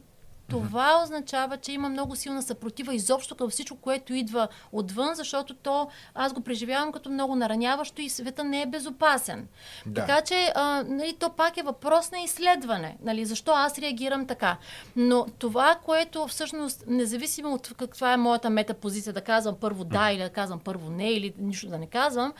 [0.51, 5.89] това означава, че има много силна съпротива изобщо към всичко, което идва отвън, защото то
[6.15, 9.47] аз го преживявам като много нараняващо и света не е безопасен.
[9.85, 10.01] Да.
[10.01, 12.97] Така че а, нали, то пак е въпрос на изследване.
[13.01, 14.57] Нали, защо аз реагирам така?
[14.95, 20.21] Но това, което всъщност, независимо от каква е моята метапозиция, да казвам първо да или
[20.21, 22.33] да казвам първо не или нищо да не казвам,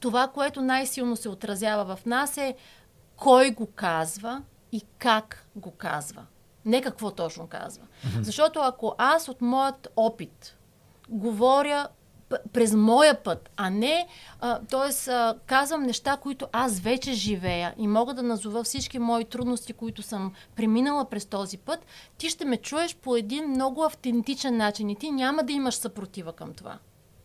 [0.00, 2.54] това, което най-силно се отразява в нас е
[3.16, 4.42] кой го казва
[4.72, 6.26] и как го казва.
[6.66, 7.86] Не какво точно казва.
[8.20, 10.56] Защото ако аз от моят опит
[11.08, 11.88] говоря
[12.52, 14.06] през моя път, а не,
[14.70, 15.12] т.е.
[15.46, 20.32] казвам неща, които аз вече живея и мога да назова всички мои трудности, които съм
[20.56, 21.86] преминала през този път,
[22.18, 26.32] ти ще ме чуеш по един много автентичен начин и ти няма да имаш съпротива
[26.32, 26.78] към това.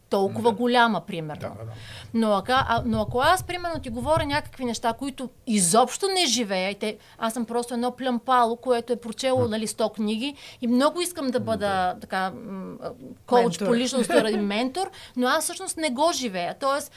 [0.10, 1.42] Толкова голяма, примерно.
[1.42, 1.72] Да, да.
[2.14, 6.70] Но, ако, а, но ако аз, примерно, ти говоря някакви неща, които изобщо не живея,
[6.70, 11.02] и те, аз съм просто едно плямпало, което е прочело нали, 100 книги и много
[11.02, 12.92] искам да бъда така, м, а,
[13.26, 13.66] коуч Ментор.
[13.66, 16.56] по личност и ментор, но аз всъщност не го живея.
[16.60, 16.92] Тоест,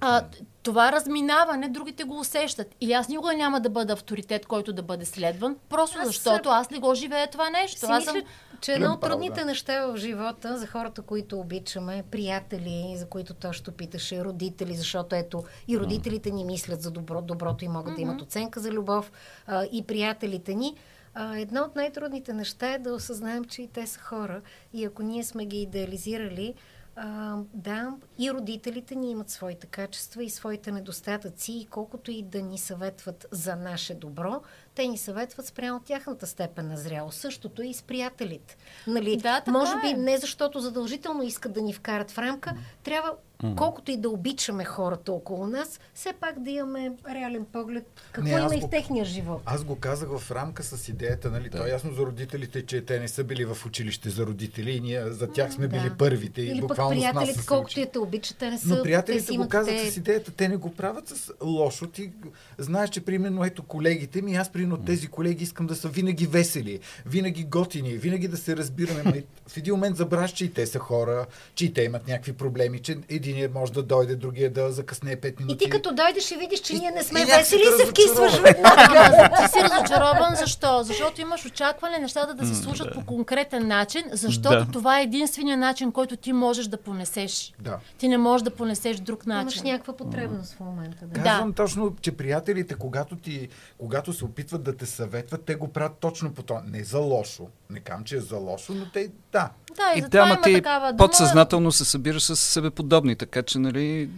[0.00, 0.24] а,
[0.62, 2.74] това разминаване, другите го усещат.
[2.80, 6.70] И аз никога няма да бъда авторитет, който да бъде следван, просто Аз, защото аз
[6.70, 7.80] не го живея това нещо.
[7.80, 8.22] Си аз мисля, съм...
[8.60, 9.46] че едно от трудните да.
[9.46, 15.44] неща в живота за хората, които обичаме, приятели, за които точно питаше, родители, защото ето
[15.68, 19.12] и родителите ни мислят за добро, доброто и могат да имат оценка за любов,
[19.46, 20.74] а, и приятелите ни.
[21.14, 24.40] А, едно от най-трудните неща е да осъзнаем, че и те са хора
[24.72, 26.54] и ако ние сме ги идеализирали,
[27.00, 32.42] а, да, и родителите ни имат своите качества и своите недостатъци и колкото и да
[32.42, 34.42] ни съветват за наше добро,
[34.74, 37.20] те ни съветват спрямо тяхната степен на зрялост.
[37.20, 38.56] Същото и с приятелите.
[38.86, 39.16] Нали?
[39.16, 39.94] Да, така Може би е.
[39.94, 43.12] не защото задължително искат да ни вкарат в рамка, трябва
[43.56, 48.34] колкото и да обичаме хората около нас, все пак да имаме реален поглед какво Не,
[48.36, 49.42] има и в техния живот.
[49.46, 51.50] Аз го казах в рамка с идеята, нали?
[51.50, 54.80] То е ясно за родителите, че те не са били в училище за родители и
[54.80, 55.96] ние за тях сме били Да.
[55.96, 56.42] първите.
[56.42, 58.68] и Или пък буквално с нас са приятелите, се колкото и те обичат, не са.
[58.68, 61.86] Но те приятелите си го казват те- с идеята, те не го правят с лошо.
[61.86, 62.10] Ти
[62.58, 66.26] знаеш, че примерно ето колегите ми, аз примерно от тези колеги искам да са винаги
[66.26, 69.12] весели, винаги готини, винаги да се разбираме.
[69.16, 72.32] И в един момент забравяш, че и те са хора, че и те имат някакви
[72.32, 75.54] проблеми, че един може да дойде, другия да закъсне 5 минути.
[75.54, 78.38] И ти като дойдеш и видиш, че И- ние не сме весели, се се вкисваш
[78.38, 79.30] веднага.
[79.36, 80.82] Ти си разочарован, защо?
[80.82, 84.66] Защото имаш очакване нещата да се случат по конкретен начин, защото Да.
[84.72, 87.52] това е единствения начин, който ти можеш да понесеш.
[87.60, 87.78] Да.
[87.98, 89.62] Ти не можеш да понесеш друг Имаш начин.
[89.64, 91.06] някаква потребност в момента.
[91.06, 91.22] Да.
[91.22, 93.48] Казвам точно, че приятелите, когато, ти,
[93.78, 96.62] когато се опитват да те съветват, те го правят точно по това.
[96.66, 97.46] Не за лошо.
[97.70, 99.50] Не кам, че е за лошо, но те, да.
[99.76, 100.96] Да, и, И затова да, ма има ти такава дума.
[100.96, 104.10] подсъзнателно се събираш с себеподобни, така че, нали...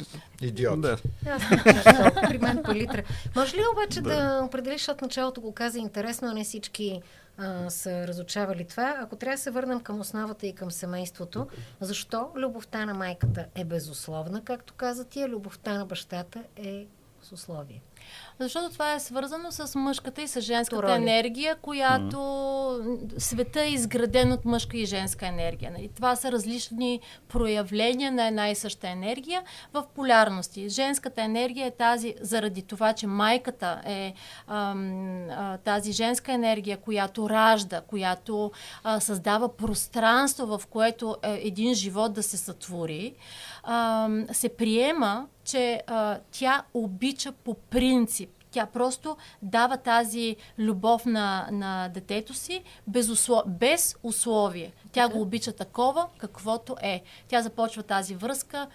[0.42, 0.80] Идиот.
[0.80, 0.96] Да.
[2.28, 3.02] При мен палитра.
[3.36, 7.02] Може ли обаче да, определиш, от началото го каза интересно, а не всички
[7.38, 8.96] а, са разучавали това.
[9.00, 11.46] Ако трябва да се върнем към основата и към семейството,
[11.80, 16.86] защо любовта на майката е безусловна, както каза ти, а любовта на бащата е
[17.32, 17.82] условие?
[18.40, 20.92] Защото това е свързано с мъжката и с женската Роли.
[20.92, 23.18] енергия, която mm.
[23.18, 25.70] света е изграден от мъжка и женска енергия.
[25.70, 25.90] Нали?
[25.96, 30.68] Това са различни проявления на една и съща енергия в полярности.
[30.68, 34.14] Женската енергия е тази, заради това, че майката е
[34.48, 38.52] ам, а, тази женска енергия, която ражда, която
[38.84, 43.14] а, създава пространство, в което е, един живот да се сътвори,
[43.64, 48.30] ам, се приема, че а, тя обича по принцип.
[48.50, 53.42] Тя просто дава тази любов на, на детето си без, услов...
[53.46, 54.72] без условие.
[54.92, 57.02] Тя го обича такова, каквото е.
[57.28, 58.66] Тя започва тази връзка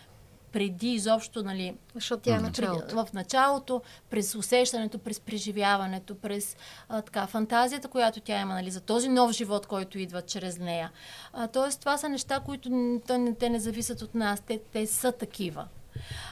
[0.51, 2.95] преди изобщо, нали, Защото тя е началото.
[2.95, 6.57] в началото, през усещането, през преживяването, през
[6.89, 10.91] а, така, фантазията, която тя има нали, за този нов живот, който идва чрез нея.
[11.33, 14.59] А, тоест, това са неща, които н- те, не- те не зависят от нас, те,
[14.73, 15.67] те са такива.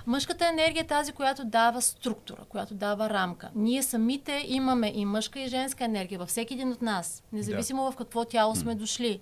[0.07, 3.49] Мъжката енергия е тази, която дава структура, която дава рамка.
[3.55, 7.95] Ние самите имаме и мъжка и женска енергия във всеки един от нас, независимо в
[7.95, 9.22] какво тяло сме дошли.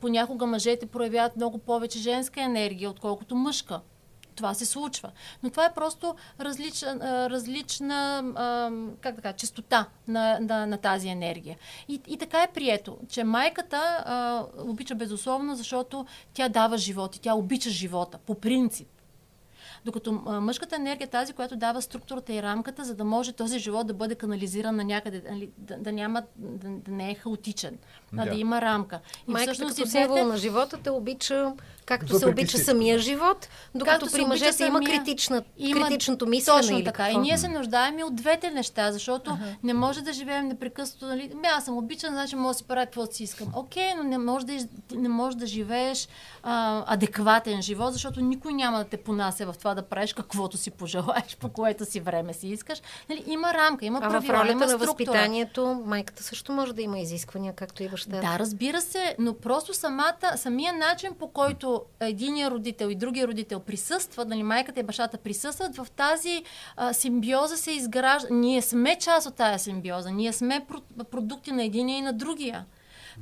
[0.00, 3.80] Понякога мъжете проявяват много повече женска енергия, отколкото мъжка.
[4.34, 5.10] Това се случва.
[5.42, 8.24] Но това е просто различна, различна
[9.00, 11.56] как да кажа, чистота на, на, на тази енергия.
[11.88, 17.20] И, и така е прието, че майката а, обича безусловно, защото тя дава живот и
[17.20, 18.88] тя обича живота по принцип.
[19.84, 23.86] Докато мъжката енергия е тази, която дава структурата и рамката, за да може този живот
[23.86, 27.78] да бъде канализиран на някъде, нали, да, да, няма, да, да не е хаотичен,
[28.18, 28.30] а Да.
[28.30, 29.00] да има рамка.
[29.28, 31.52] И Майката всъщност като двете- символ на живота те обича,
[31.86, 35.42] както се Въпреки обича всичко, самия живот, докато Както се при обича мъжете има, критична,
[35.58, 37.04] Има критичното мислене Точно или така.
[37.04, 37.18] какво.
[37.18, 39.54] И ние се нуждаем и от двете неща, защото uh-huh.
[39.62, 41.06] не може да живеем непрекъснато.
[41.06, 41.30] Нали?
[41.34, 43.48] Ами аз съм обичан, значи мога да си правя каквото си искам.
[43.54, 44.66] Окей, но не можеш да,
[44.98, 46.08] не можеш да живееш
[46.42, 50.70] а, адекватен живот, защото никой няма да те понася в това да правиш каквото си
[50.70, 52.82] пожелаеш, по което си време си искаш.
[53.10, 53.24] Нали?
[53.26, 56.98] Има рамка, има А в правила, ролята има на възпитанието майката също може да има
[56.98, 58.03] изисквания, както и бащата.
[58.08, 63.60] Да, разбира се, но просто самата, самия начин по който единия родител и другия родител
[63.60, 66.44] присъстват, нали, майката и бащата присъстват, в тази
[66.76, 68.28] а, симбиоза се изгражда.
[68.30, 72.64] Ние сме част от тази симбиоза, ние сме про- продукти на единия и на другия.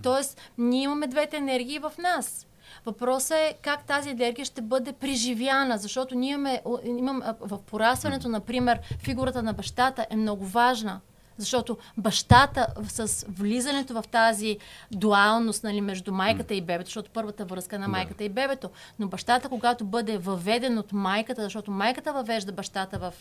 [0.02, 2.46] Тоест, ние имаме двете енергии в нас.
[2.86, 8.80] Въпросът е как тази енергия ще бъде преживяна, защото ние имаме, имам, в порастването, например,
[8.98, 11.00] фигурата на бащата е много важна.
[11.38, 14.58] Защото бащата с влизането в тази
[14.90, 19.08] дуалност нали, между майката и бебето, защото първата връзка е на майката и бебето, но
[19.08, 23.14] бащата, когато бъде въведен от майката, защото майката въвежда бащата в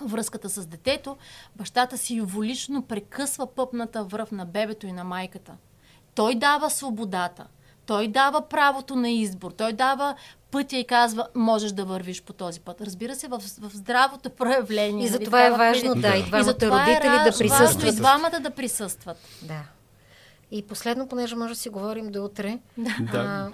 [0.00, 1.16] връзката с детето,
[1.56, 5.52] бащата символично прекъсва пъпната връв на бебето и на майката.
[6.14, 7.46] Той дава свободата,
[7.86, 10.14] той дава правото на избор, той дава
[10.50, 12.80] пътя и казва, можеш да вървиш по този път.
[12.80, 15.06] Разбира се, в, в здравото проявление.
[15.06, 17.24] И нали, затова е в важно, да, и И двамата затова родители е да ра-
[17.24, 17.96] Важно и присъстват.
[17.96, 19.16] двамата да присъстват.
[19.42, 19.62] Да.
[20.50, 22.58] И последно, понеже може да си говорим до утре,
[23.14, 23.48] а,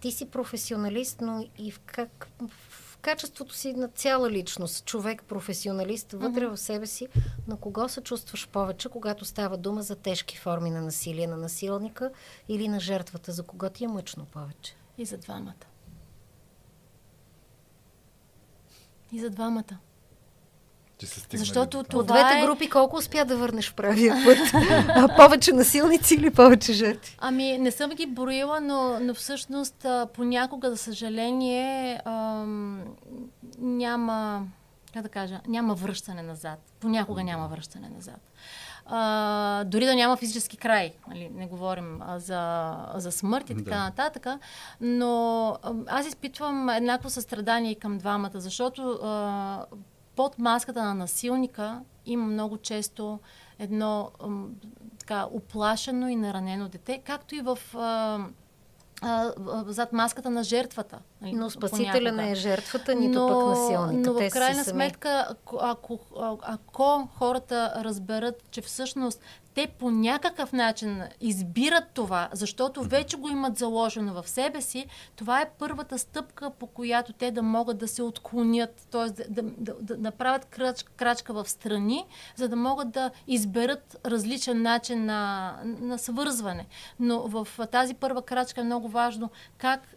[0.00, 6.12] ти си професионалист, но и в, как, в качеството си на цяла личност, човек, професионалист,
[6.12, 7.08] вътре в себе си,
[7.48, 12.10] на кого се чувстваш повече, когато става дума за тежки форми на насилие на насилника
[12.48, 14.76] или на жертвата, за кого ти е мъчно повече?
[14.98, 15.52] И за двамата.
[19.12, 19.78] И за двамата.
[20.98, 21.80] Че се Защото там.
[21.80, 24.38] От Това двете е- групи колко успя да върнеш в правия път?
[24.88, 27.16] а, повече насилници или повече жертви?
[27.20, 32.82] Ами, не съм ги броила, но, но всъщност а, понякога, за съжаление, ам,
[33.58, 34.46] няма,
[34.94, 36.58] как да кажа, няма връщане назад.
[36.80, 38.20] Понякога няма връщане назад.
[38.86, 43.70] А, дори да няма физически край, нали, не говорим а, за, за смърт и така
[43.70, 43.78] Да.
[43.78, 44.26] нататък,
[44.80, 45.56] но
[45.86, 49.64] аз изпитвам еднакво състрадание към двамата, защото а,
[50.16, 53.20] под маската на насилника има много често
[53.58, 54.50] едно ам,
[54.98, 58.18] така оплашено и наранено дете, както и в а,
[59.02, 59.32] а,
[59.66, 60.98] зад маската на жертвата.
[61.20, 62.22] нали, Но спасителя понякога.
[62.22, 64.12] не е жертвата, нито пък насилника.
[64.12, 65.98] Но в крайна сметка, ако, ако,
[66.42, 69.20] ако хората разберат, че всъщност
[69.54, 74.86] те по някакъв начин избират това, защото вече го имат заложено в себе си,
[75.16, 79.24] това е първата стъпка, по която те да могат да се отклонят, т.е.
[79.28, 85.04] да, да, да, направят крач, крачка в страни, за да могат да изберат различен начин
[85.04, 86.66] на, на свързване.
[87.00, 89.96] Но в тази първа крачка е много важно как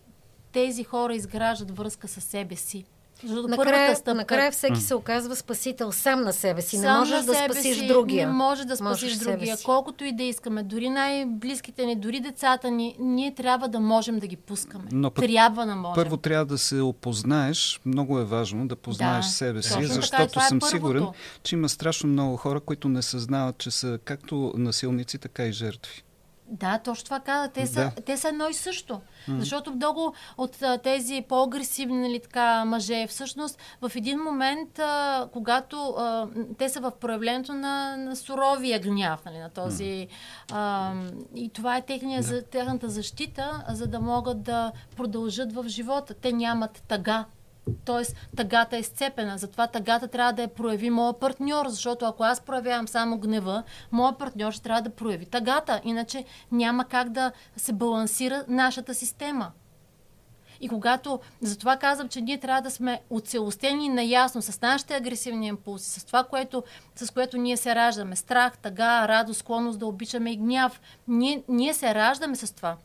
[0.52, 2.86] тези хора изграждат връзка със себе си.
[3.24, 6.78] Защото Накрая, накрая всеки се оказва спасител сам на себе си.
[6.78, 8.28] Не Сам можеш на да спасиш си, другия.
[8.28, 9.58] Не може да Можеш спасиш себе другия.
[9.58, 9.64] си.
[9.64, 14.28] Колкото и да искаме, дори най-близките ни, дори децата ни, ние трябва да можем да
[14.28, 14.84] ги пускаме.
[14.92, 15.96] Но трябва да можем.
[15.96, 17.80] Първо трябва да се опознаеш.
[17.86, 20.76] Много е важно да познаеш Да, себе си, точно така, защото това е съм първото.
[20.76, 21.06] сигурен,
[21.44, 26.02] че има страшно много хора, които не съзнават, че са както насилници, така и жертви.
[26.48, 27.50] Да, точно това каза.
[27.50, 28.02] Те, са, Да.
[28.02, 29.02] те са едно и също.
[29.28, 35.78] Защото много от а, тези по-агресивни нали, така, мъже, всъщност в един момент, а, когато
[35.90, 36.28] а,
[36.58, 40.08] те са в проявлението на, на суровия гняв, нали, на този.
[40.52, 40.94] А,
[41.36, 46.14] и това е техния, за, техната защита, за да могат да продължат в живота.
[46.14, 47.26] Те нямат тъга.
[47.86, 49.38] Тоест, тъгата е сцепена.
[49.38, 54.18] Затова тъгата трябва да я прояви моя партньор, защото ако аз проявявам само гнева, моя
[54.18, 55.82] партньор ще трябва да прояви тъгата.
[55.84, 59.52] Иначе няма как да се балансира нашата система.
[60.62, 66.00] И когато, затова казвам, че ние трябва да сме оцелостени наясно с нашите агресивни импулси,
[66.00, 66.64] с това, което,
[66.96, 68.16] с което ние се раждаме.
[68.16, 70.82] Страх, тъга, радост, склонност да обичаме и гняв.
[71.08, 72.78] Ние, ние се раждаме с това.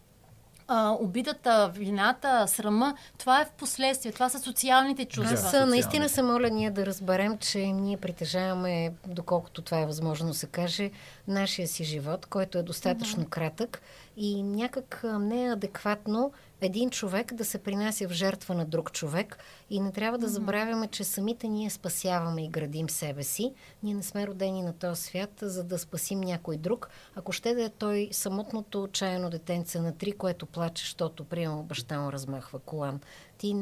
[0.73, 4.13] А, обидата, вината, срама, това е в последствие.
[4.13, 5.35] Това са социалните чувства.
[5.35, 10.29] Аз а, наистина се моля ние да разберем, че ние притежаваме, доколкото това е възможно
[10.29, 10.91] да се каже,
[11.29, 13.83] нашия си живот, който е достатъчно кратък
[14.17, 19.39] и някак не е адекватно един човек да се принася в жертва на друг човек
[19.71, 23.53] и не трябва да забравяме, че самите ние спасяваме и градим себе си.
[23.83, 26.89] Ние не сме родени на този свят, за да спасим някой друг.
[27.15, 32.01] Ако ще да е той самотното отчаяно детенце на три, което плаче, защото приема баща
[32.01, 33.01] му размахва колан.
[33.39, 33.55] Ти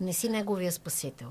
[0.00, 1.28] не си неговия спасител.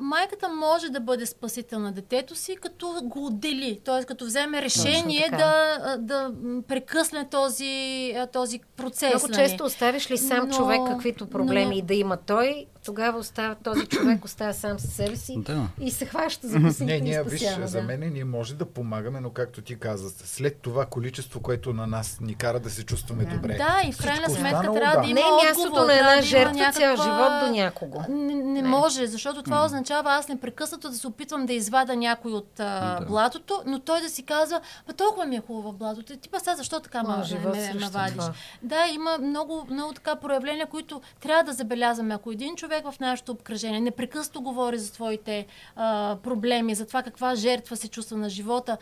[0.00, 4.04] Майката може да бъде спасител на детето си, като го отдели, т.е.
[4.04, 6.32] като вземе решение да, да
[6.68, 9.14] прекъсне този, този процес.
[9.14, 9.48] Много нали?
[9.48, 13.54] често оставиш ли сам Но- човек каквито проблеми но- и да има той, тогава остава,
[13.54, 15.68] този човек остава сам със себе си Да.
[15.80, 17.66] и се хваща за косите Не, ние, виж, спасява.
[17.66, 17.84] за да.
[17.84, 22.18] мен ние може да помагаме, но както ти каза, след това количество, което на нас
[22.20, 23.30] ни кара да се чувстваме Да.
[23.30, 23.54] добре.
[23.54, 25.08] Да, и в крайна сметка останало, трябва да, да.
[25.08, 28.02] има Не е мястото отговор, на една да жертва цял някаква- живот до някого.
[28.08, 28.68] Не, не, Не.
[28.68, 33.06] може, защото това означава аз непрекъснато да се опитвам да извада някой от а, Да.
[33.06, 36.16] блатото, но той да си казва, па толкова ми е хубаво в блатото.
[36.16, 38.12] Ти па сега защо така Моя ме, живот ме, ме срещу вадиш?
[38.12, 38.32] това.
[38.62, 42.14] Да, има много, много така проявления, които трябва да забелязваме.
[42.14, 47.34] Ако един човек в нашето обкръжение непрекъснато говори за своите а, проблеми, за това каква
[47.34, 48.78] жертва се чувства на живота,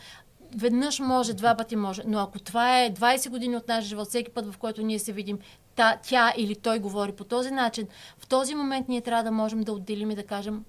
[0.56, 2.02] веднъж може, два пъти може.
[2.06, 5.12] Но ако това е 20 години от нашия живот, всеки път, в който ние се
[5.12, 5.38] видим,
[5.74, 7.86] та, тя или той говори по този начин,
[8.18, 10.64] в този момент ние трябва да можем да отделим и да кажем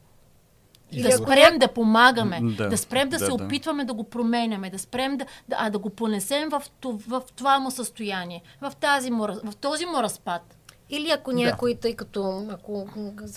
[0.91, 3.43] И да да спрем да помагаме, Да, да, спрем да, да, се да.
[3.45, 7.21] опитваме да го променяме, да спрем да, да, а да го понесем в, тов- в
[7.35, 10.57] това му състояние, в, тази му, в този му разпад.
[10.91, 12.87] Или ако някой, тъй като ако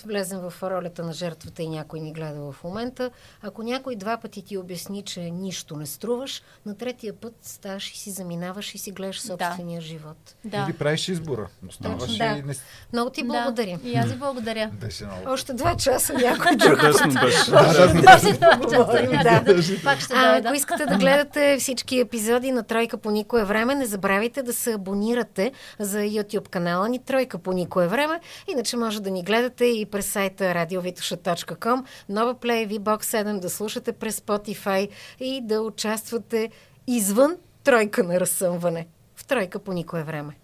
[0.07, 3.11] влезем в ролята на жертвата и някой ни гледа в момента,
[3.43, 7.99] ако някой два пъти ти обясни, че нищо не струваш, на третия път ставаш и
[7.99, 10.35] си заминаваш и си гледаш собствения живот.
[10.45, 10.67] Да.
[10.69, 11.49] Или правиш избора.
[11.69, 12.25] Оставаш Да.
[12.25, 12.55] и не...
[12.93, 13.79] Много ти благодаря.
[13.83, 13.89] Да.
[13.89, 14.71] И аз ви благодаря.
[14.81, 15.21] Беше много.
[15.27, 16.81] Още два часа някой друг.
[16.81, 17.51] Чудесно беше.
[17.51, 17.59] Да.
[20.45, 24.73] Ако искате да гледате всички епизоди на Тройка по никое време, не забравяйте да се
[24.73, 28.21] абонирате за YouTube канала ни Тройка по никое време.
[28.49, 33.93] Иначе може да ни гледате и през сайта radiovitosha.com, нова плей, VBOX 7, да слушате
[33.93, 34.89] през Spotify
[35.21, 36.51] и да участвате
[36.87, 38.87] извън Тройка на разсъмване.
[39.17, 40.44] В Тройка по никое време.